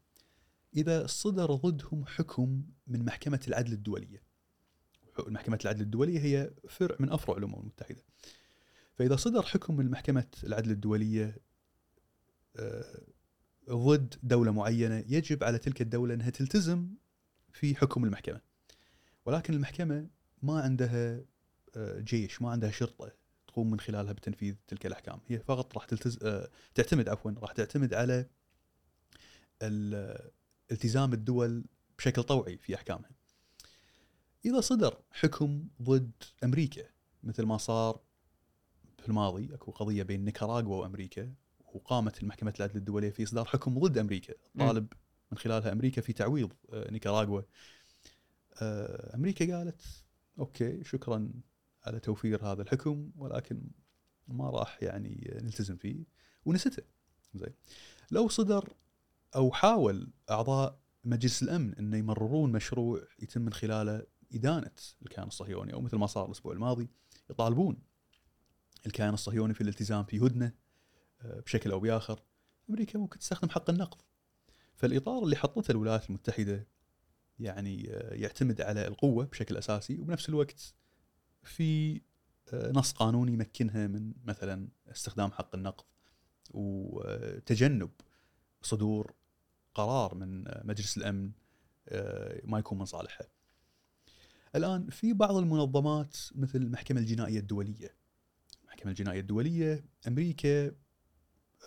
[0.77, 4.23] إذا صدر ضدهم حكم من محكمة العدل الدولية.
[5.19, 8.03] محكمة العدل الدولية هي فرع من أفرع الأمم المتحدة.
[8.95, 11.37] فإذا صدر حكم من محكمة العدل الدولية
[12.57, 13.03] آه،
[13.71, 16.89] ضد دولة معينة يجب على تلك الدولة إنها تلتزم
[17.53, 18.41] في حكم المحكمة.
[19.25, 20.09] ولكن المحكمة
[20.43, 21.21] ما عندها
[21.77, 23.13] آه، جيش، ما عندها شرطة
[23.47, 26.19] تقوم من خلالها بتنفيذ تلك الأحكام، هي فقط راح تلتز...
[26.23, 28.27] آه، تعتمد عفوا راح تعتمد على
[29.63, 30.31] ال-
[30.71, 31.65] التزام الدول
[31.99, 33.11] بشكل طوعي في أحكامها.
[34.45, 36.13] إذا صدر حكم ضد
[36.45, 36.85] أمريكا
[37.23, 38.01] مثل ما صار
[38.99, 41.35] في الماضي أكو قضية بين نيكاراغوا وأمريكا
[41.75, 44.93] وقامت المحكمة العدل الدوليه في إصدار حكم ضد أمريكا، طالب
[45.33, 47.43] من خلالها أمريكا في تعويض آه، نيكاراغوا.
[48.63, 49.83] آه، أمريكا قالت
[50.39, 51.31] أوكي شكرا
[51.87, 53.71] على توفير هذا الحكم ولكن
[54.29, 56.05] ما راح يعني نلتزم فيه.
[56.45, 56.83] ونسته
[57.35, 57.55] زين.
[58.11, 58.75] لو صدر
[59.37, 64.71] أو حاول أعضاء مجلس الأمن انه يمررون مشروع يتم من خلاله إدانة
[65.03, 66.89] الكيان الصهيوني أو مثل ما صار الأسبوع الماضي
[67.31, 67.83] يطالبون
[68.87, 70.53] الكيان الصهيوني في الالتزام في هدنة
[71.21, 72.23] آه، بشكل أو بآخر
[72.71, 74.01] أمريكا ممكن تستخدم حق النقض.
[74.83, 76.67] فالإطار اللي حطته الولايات المتحدة
[77.39, 80.75] يعني آه، يعتمد على القوة بشكل أساسي وبنفس الوقت
[81.43, 82.01] في
[82.53, 85.85] آه، نص قانوني يمكنها من مثلا استخدام حق النقض
[86.51, 87.91] وتجنب
[88.63, 89.15] صدور
[89.75, 91.33] قرار من آه، مجلس الأمن
[91.89, 93.27] آه، ما يكون من صالحها.
[94.55, 97.95] الآن في بعض المنظمات مثل المحكمه الجنائية الدولية.
[98.63, 100.73] المحكمه الجنائية الدولية أمريكا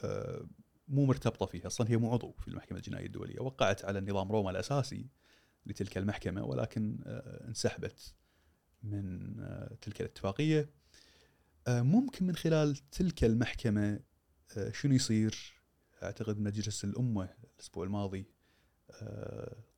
[0.03, 0.45] آه،
[0.87, 4.51] مو مرتبطة فيها، أصلا هي مو عضو في المحكمة الجنائية الدولية، وقعت على نظام روما
[4.51, 5.07] الأساسي
[5.65, 8.13] لتلك المحكمة ولكن آه، انسحبت
[8.83, 10.69] من آه، تلك الاتفاقية.
[11.67, 13.99] آه، ممكن من خلال تلك المحكمة
[14.71, 15.61] شنو يصير؟
[16.03, 18.25] أعتقد مجلس الأمة الأسبوع الماضي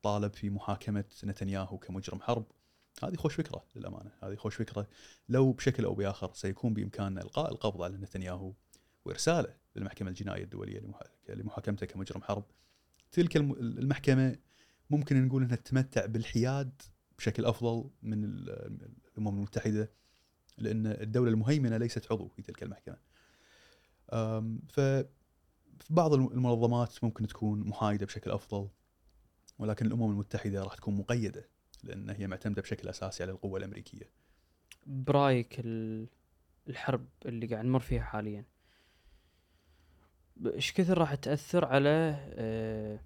[0.02, 2.46] طالب في محاكمة نتنياهو كمجرم حرب.
[3.02, 4.88] هذه خوش فكرة للأمانة، هذه خوش فكرة
[5.28, 8.52] لو بشكل أو بآخر سيكون بإمكاننا إلقاء القبض على نتنياهو
[9.08, 12.44] وارساله للمحكمة الجنائية الدولية لمحا- لمحاكمته كمجرم حرب.
[13.12, 14.36] تلك الم- المحكمة
[14.90, 16.82] ممكن نقول إنها تتمتع بالحياد
[17.18, 18.50] بشكل أفضل من ال-
[19.12, 19.90] الأمم المتحدة
[20.58, 22.96] لأن الدولة المهيمنة ليست عضو في تلك المحكمة.
[24.68, 24.80] ف
[25.90, 28.68] بعض الم- المنظمات ممكن تكون محايدة بشكل أفضل
[29.58, 31.48] ولكن الأمم المتحدة راح تكون مقيدة
[31.82, 34.10] لأن هي معتمدة بشكل أساسي على القوة الأمريكية.
[34.86, 36.08] برأيك ال-
[36.68, 38.44] الحرب اللي قاعد نمر فيها حاليا
[40.46, 43.00] إيش كثر راح تأثر على آه،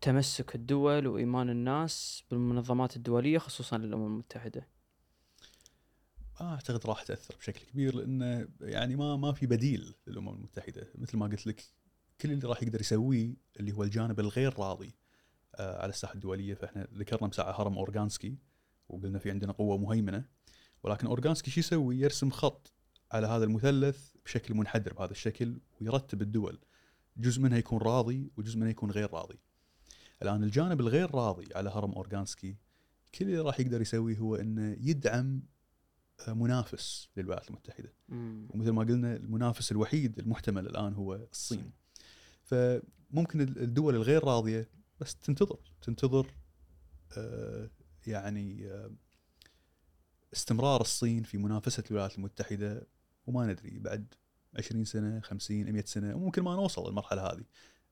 [0.00, 4.68] تمسك الدول وإيمان الناس بالمنظمات الدولية خصوصا الامم المتحدة؟
[6.40, 10.88] ما أعتقد راح تأثر بشكل كبير لأنه يعني ما ما في بديل للأمم المتحدة.
[10.94, 11.64] مثل ما قلت لك
[12.20, 14.94] كل اللي راح يقدر يسويه اللي هو الجانب الغير راضي
[15.54, 16.54] آه، على الساحة الدولية.
[16.54, 18.38] فإحنا ذكرنا مساعة هرم أورغانسكي
[18.88, 20.24] وقلنا في عندنا قوة مهيمنة.
[20.82, 22.72] ولكن أورغانسكي شو يسوي؟ يرسم خط
[23.12, 26.58] على هذا المثلث بشكل منحدر بهذا الشكل ويرتب الدول
[27.16, 29.38] جزء منها يكون راضي وجزء منها يكون غير راضي.
[30.22, 32.56] الآن الجانب الغير راضي على هرم أورغانسكي
[33.14, 35.42] كل اللي راح يقدر يسويه هو إنه يدعم
[36.28, 37.92] آه، منافس للولايات المتحدة.
[38.50, 41.72] ومثل ما قلنا المنافس الوحيد المحتمل الآن هو الصين.
[42.44, 44.70] فممكن الدول الغير راضية
[45.00, 46.26] بس تنتظر تنتظر
[47.16, 47.70] آه،
[48.06, 48.90] يعني آه،
[50.32, 52.86] استمرار الصين في منافسة الولايات المتحدة
[53.28, 54.14] وما ندري بعد
[54.58, 57.44] 20 سنة 50 100 سنة وممكن ما نوصل للمرحلة هذه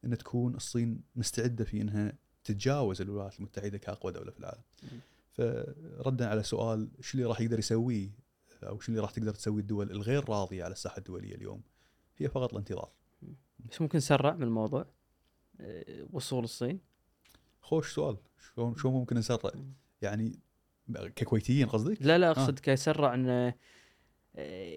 [0.04, 2.12] إن تكون الصين مستعدة في إنها
[2.44, 4.62] تتجاوز الولايات المتحدة كأقوى دولة في العالم.
[5.32, 8.10] فردا على سؤال شو اللي راح يقدر يسويه
[8.62, 11.62] أو شو اللي راح تقدر تسوي الدول الغير راضية على الساحة الدولية اليوم
[12.18, 12.90] هي فقط الانتظار.
[13.70, 14.86] بس ممكن نسرع من الموضوع
[15.60, 16.80] آه، وصول الصين
[17.60, 19.50] خوش سؤال شلون شلون ممكن نسرع؟
[20.02, 20.38] يعني
[20.92, 22.30] ككويتيين قصدك؟ لا لا آه.
[22.30, 23.54] اقصد كيسرع إن آه،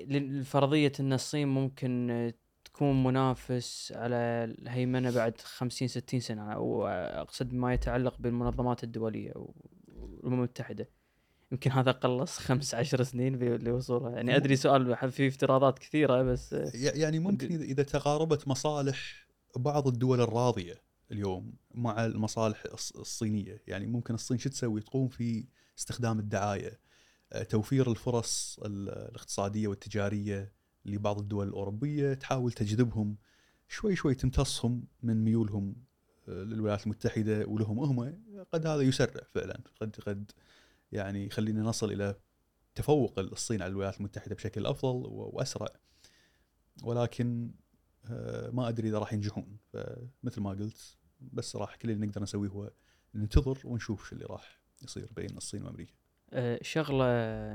[0.08, 2.34] لفرضية إن الصين ممكن آه،
[2.66, 4.16] تكون منافس على
[4.60, 6.54] الهيمنة بعد 50 60 سنة.
[6.54, 10.90] أو أقصد ما يتعلق بالمنظمات الدولية والأمم المتحدة.
[11.52, 16.72] يمكن هذا قلص خمس عشر سنين لوصولها يعني أدري سؤال فيه افتراضات كثيرة بس آه،
[16.74, 20.82] يعني ممكن اذا إذا تقاربت مصالح بعض الدول الراضية
[21.12, 25.46] اليوم مع المصالح الص- الصينية، يعني ممكن الصين شو تسوي؟ تقوم في
[25.80, 26.78] استخدام الدعاية، آه،
[27.50, 30.54] توفير الفرص ال- الاقتصادية والتجارية
[30.86, 33.18] لبعض الدول الأوروبية، تحاول تجذبهم
[33.68, 35.76] شوي شوي تمتصهم من ميولهم
[36.28, 38.24] آه، للولايات المتحدة ولهم هم.
[38.52, 39.60] قد هذا يسرع فعلا.
[39.82, 40.32] قد قد
[40.92, 42.16] يعني يخلينا نصل إلى
[42.76, 45.68] تفوق الصين على الولايات المتحدة بشكل أفضل وأسرع.
[46.84, 47.52] ولكن
[48.06, 49.58] آه، ما أدري إذا راح ينجحون.
[49.74, 52.72] فمثل ما قلت بس راح كل اللي نقدر نسويه هو
[53.16, 55.94] ننتظر ونشوف شو اللي راح يصير بين الصين وأمريكا.
[56.34, 57.06] آه، شغلة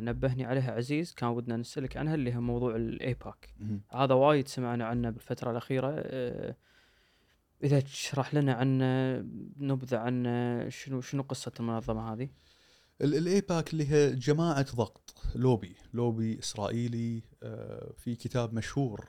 [0.01, 3.55] نبهني عليها عزيز كان ودنا نسألك عنها اللي هو موضوع الايباك.
[3.93, 5.93] هذا وايد سمعنا عنه بالفترة الأخيرة.
[5.97, 6.57] آه،
[7.65, 9.19] إذا تشرح لنا عنه
[9.57, 12.29] نبذة عنه شنو شنو قصة المنظمة هذه؟
[13.03, 19.09] ال- الايباك اللي هي جماعة ضغط لوبي لوبي إسرائيلي آه، في كتاب مشهور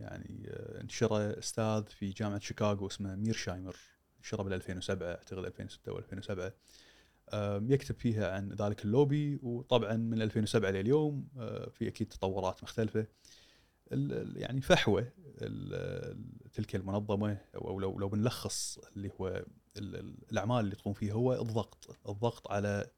[0.00, 0.50] يعني
[0.80, 3.76] انشره أستاذ في جامعة شيكاغو اسمه ميرشايمر
[4.18, 6.52] انشره بال 2007 أعتقد 2006 أو 2007 آم،
[7.68, 13.06] يكتب فيها عن ذلك اللوبي وطبعا من 2007 لليوم آه، في أكيد تطورات مختلفة.
[14.36, 15.02] يعني فحوى
[16.52, 21.32] تلك المنظمة أو لو لو بنلخص اللي هو ال- ال- الأعمال اللي تقوم فيها هو
[21.34, 22.90] الضغط الضغط على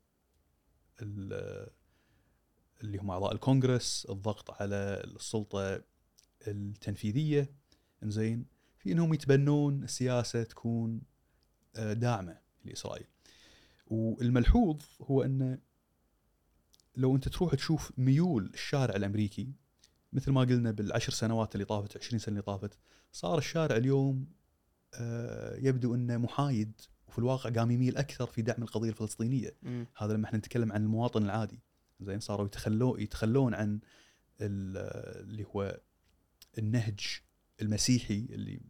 [1.03, 1.71] ال-
[2.83, 5.83] اللي هم أعضاء الكونغرس الضغط على السلطة
[6.49, 7.51] التنفيذية.
[8.03, 8.47] إنزين
[8.79, 11.01] في إنهم يتبنون سياسة تكون
[11.77, 13.07] آه، داعمة لإسرائيل.
[13.87, 15.59] والملحوظ هو إن
[16.97, 19.53] لو أنت تروح تشوف ميول الشارع الأمريكي
[20.13, 22.79] مثل ما قلنا بالعشر سنوات اللي طافت 20 سنة اللي طافت
[23.13, 24.27] صار الشارع اليوم
[24.95, 26.73] آه، يبدو إنه محايد
[27.09, 29.57] وفي الواقع قام يميل أكثر في دعم القضية الفلسطينية.
[29.63, 29.87] مم.
[29.97, 31.61] هذا لما إحنا نتكلم عن المواطن العادي.
[32.01, 33.81] زين صاروا يتخلون يتخلون عن
[34.41, 35.81] ال- اللي هو
[36.59, 37.01] النهج
[37.63, 38.61] المسيحي اللي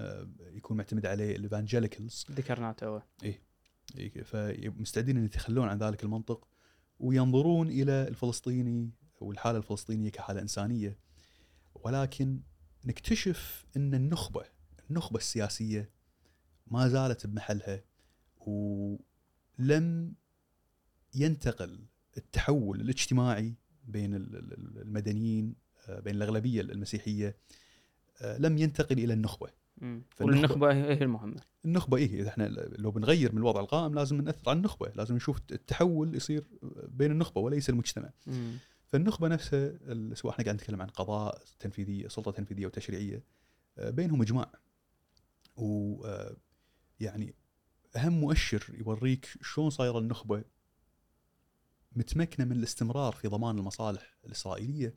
[0.00, 2.26] آه، يكون معتمد عليه الإيفانجيليكلز.
[2.30, 3.42] ذكرناه توه إيه،
[4.24, 6.48] فمستعدين إن يتخلون عن ذلك المنطق
[6.98, 8.90] وينظرون إلى الفلسطيني
[9.20, 10.98] والحالة الفلسطينية كحالة إنسانية.
[11.74, 12.40] ولكن
[12.84, 14.44] نكتشف إن النخبة
[14.90, 15.90] النخبة السياسية
[16.66, 17.84] ما زالت بمحلها
[19.58, 20.14] ولم
[21.14, 21.86] ينتقل
[22.16, 23.54] التحول الاجتماعي
[23.84, 25.54] بين ال- ال- المدنيين
[25.88, 27.36] آه، بين الأغلبية المسيحية
[28.22, 29.50] آه، لم ينتقل إلى النخبة.
[30.20, 32.44] والنخبة هي المهمة النخبة إيه إذا إحنا
[32.78, 36.44] لو بنغير من الوضع القائم لازم نأثر على النخبة، لازم نشوف التحول يصير
[36.88, 38.10] بين النخبة وليس المجتمع.
[38.26, 38.58] مم.
[38.86, 39.72] فالنخبة نفسها
[40.14, 43.24] سواء إحنا قاعد نتكلم عن قضاء تنفيذية، سلطة تنفيذية وتشريعية
[43.78, 44.52] آه، بينهم إجماع.
[45.56, 46.36] و آه،
[47.00, 47.34] يعني
[47.96, 50.44] أهم مؤشر يوريك شلون صايرة النخبة
[51.96, 54.94] متمكنة من الاستمرار في ضمان المصالح الإسرائيلية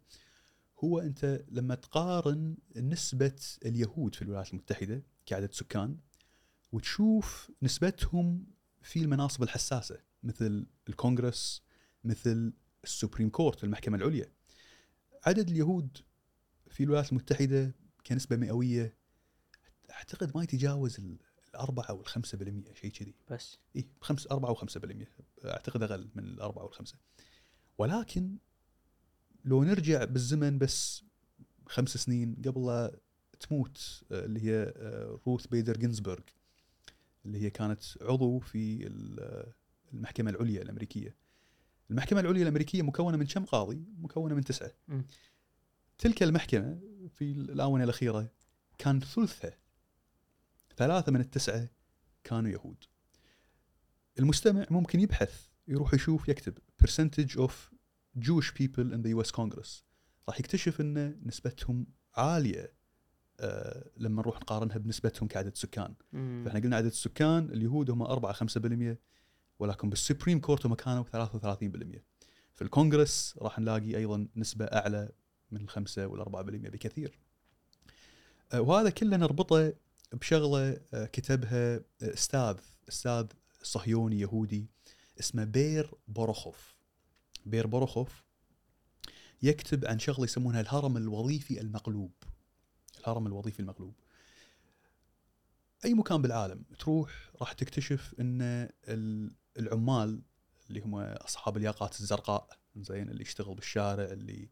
[0.86, 3.36] هو أنت لما تقارن نسبة
[3.66, 5.98] اليهود في الولايات المتحدة كعدد سكان
[6.72, 8.46] وتشوف نسبتهم
[8.82, 11.62] في المناصب الحساسة مثل الكونغرس
[12.04, 12.54] مثل
[12.84, 14.32] ال Supreme Court المحكمة العليا.
[15.26, 15.98] عدد اليهود
[16.70, 17.76] في الولايات المتحدة
[18.08, 18.98] كنسبة مئوية
[19.92, 21.18] أعتقد ما يتجاوز ال-
[21.50, 23.16] الأربعة أو الخمسة بالمية شيء كذي.
[23.32, 23.58] بس.
[23.76, 25.10] إيه بخمس أربعة وخمسة بالمية
[25.46, 26.96] أعتقد أقل من الأربعة والخمسة
[27.78, 28.38] ولكن
[29.46, 31.04] لو نرجع بالزمن بس
[31.68, 33.00] خمس سنين قبل لا
[33.40, 36.24] تموت آه، اللي هي آه، روث بيدر جينزبرغ
[37.26, 38.88] اللي هي كانت عضو في
[39.20, 39.54] آه،
[39.94, 41.16] المحكمة العليا الأمريكية
[41.92, 45.06] المحكمة العليا الأمريكية مكونة من كم قاضي؟ مكونة من تسعة مم.
[45.98, 48.32] تلك المحكمة في الآونة الأخيرة
[48.78, 49.58] كان ثلثها
[50.78, 51.70] ثلاثة من التسعة
[52.24, 52.84] كانوا يهود
[54.20, 57.75] المستمع ممكن يبحث يروح يشوف يكتب percentage of
[58.20, 59.84] Jewish people in the US Congress.
[60.30, 62.74] راح يكتشف ان نسبتهم عالية
[63.40, 65.94] آه لما نروح نقارنها بنسبتهم كعدد سكان.
[66.14, 66.44] مم.
[66.46, 68.98] فإحنا قلنا عدد السكان اليهود هم 4 5%
[69.60, 72.04] ولكن بال Supreme Court هم كانوا 33%
[72.54, 75.10] في الكونغرس راح نلاقي أيضا نسبة أعلى
[75.52, 77.20] من الخمسة والأربعة بالمئة بكثير.
[78.54, 79.74] آه، وهذا كله نربطه
[80.14, 82.56] بشغلة آه، كتبها آه، أستاذ
[82.90, 83.26] أستاذ
[83.64, 84.70] صهيوني يهودي
[85.20, 86.75] اسمه بير بوروخوف.
[87.46, 88.24] بير بوروخوف
[89.42, 92.12] يكتب عن شغلة يسمونها الهرم الوظيفي المقلوب.
[93.00, 93.94] الهرم الوظيفي المقلوب.
[95.86, 100.22] أي مكان بالعالم تروح راح تكتشف ال- العمال
[100.70, 104.50] اللي هم أصحاب الياقات الزرقاء زين اللي يشتغل بالشارع اللي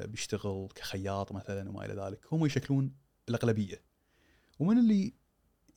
[0.00, 2.92] بيشتغل كخياط مثلا وما إلى ذلك هم يشكلون
[3.28, 3.82] الأغلبية.
[4.58, 5.14] ومن اللي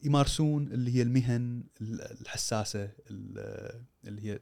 [0.03, 4.39] يمارسون؟ اللي هي المهن ال- الحساسة ال- اللي هي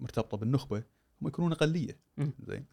[0.00, 0.82] مرتبطة بالنخبة
[1.22, 1.56] هم يكونون
[2.16, 2.32] مم.
[2.48, 2.66] زين.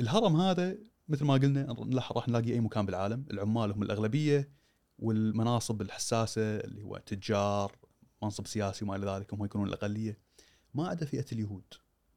[0.00, 0.78] الهرم هذا
[1.08, 1.72] مثل ما قلنا
[2.12, 3.24] راح نلاقي أي مكان بالعالم.
[3.30, 4.50] العمال هم الأغلبية
[4.98, 7.76] والمناصب الحساسة اللي هو تجار
[8.22, 10.18] منصب سياسي وما إلى ذلك هم يكونون الأقلية.
[10.74, 11.64] ما عدا فئة اليهود.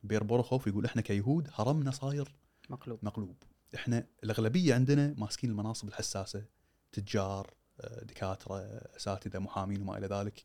[0.03, 2.35] بير بورخوف يقول إحنا كيهود هرمنا صاير
[2.69, 2.99] مقلوب.
[3.03, 3.35] مقلوب.
[3.75, 6.45] إحنا الأغلبية عندنا ماسكين المناصب الحساسة
[6.91, 8.57] تجار آه، دكاترة
[8.97, 10.43] أساتذة محامين وما إلى ذلك.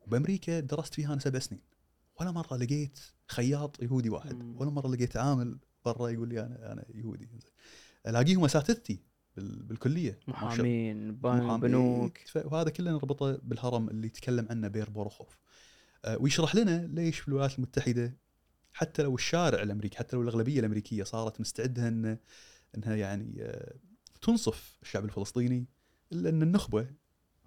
[0.00, 1.75] وبأمريكا درست فيها أنا سبع سنين.
[2.20, 2.98] ولا مرة لقيت
[3.28, 7.28] خياط يهودي واحد ولا مرة لقيت عامل برا يقول لي أنا أنا يهودي.
[8.06, 9.00] ألاقيهم أساتذتي
[9.36, 10.18] بال- بالكلية.
[10.28, 11.60] محامين بن- محامين.
[11.60, 12.18] بنوك.
[12.44, 15.38] وهذا كله نربطه بالهرم اللي يتكلم عنه بير بوروخوف.
[16.04, 18.16] آه، ويشرح لنا ليش في الولايات المتحدة
[18.72, 22.18] حتى لو الشارع الأمريكي حتى لو الأغلبية الأمريكية صارت مستعدة ان
[22.76, 23.74] إنها يعني آه،
[24.22, 25.66] تنصف الشعب الفلسطيني
[26.12, 26.86] إلا إن النخبة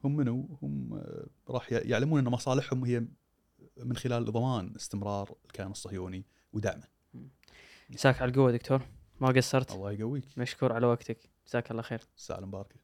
[0.04, 3.06] هم منو؟ هم آه، راح يعلمون إن مصالحهم هي
[3.84, 6.88] من خلال ضمان استمرار الكيان الصهيوني ودعمه.
[7.90, 8.82] مساك على القوة دكتور.
[9.20, 9.72] ما قصرت.
[9.72, 10.38] الله يقويك.
[10.38, 11.30] مشكور على وقتك.
[11.48, 12.02] جزاك الله خير.
[12.18, 12.80] الساعة المباركه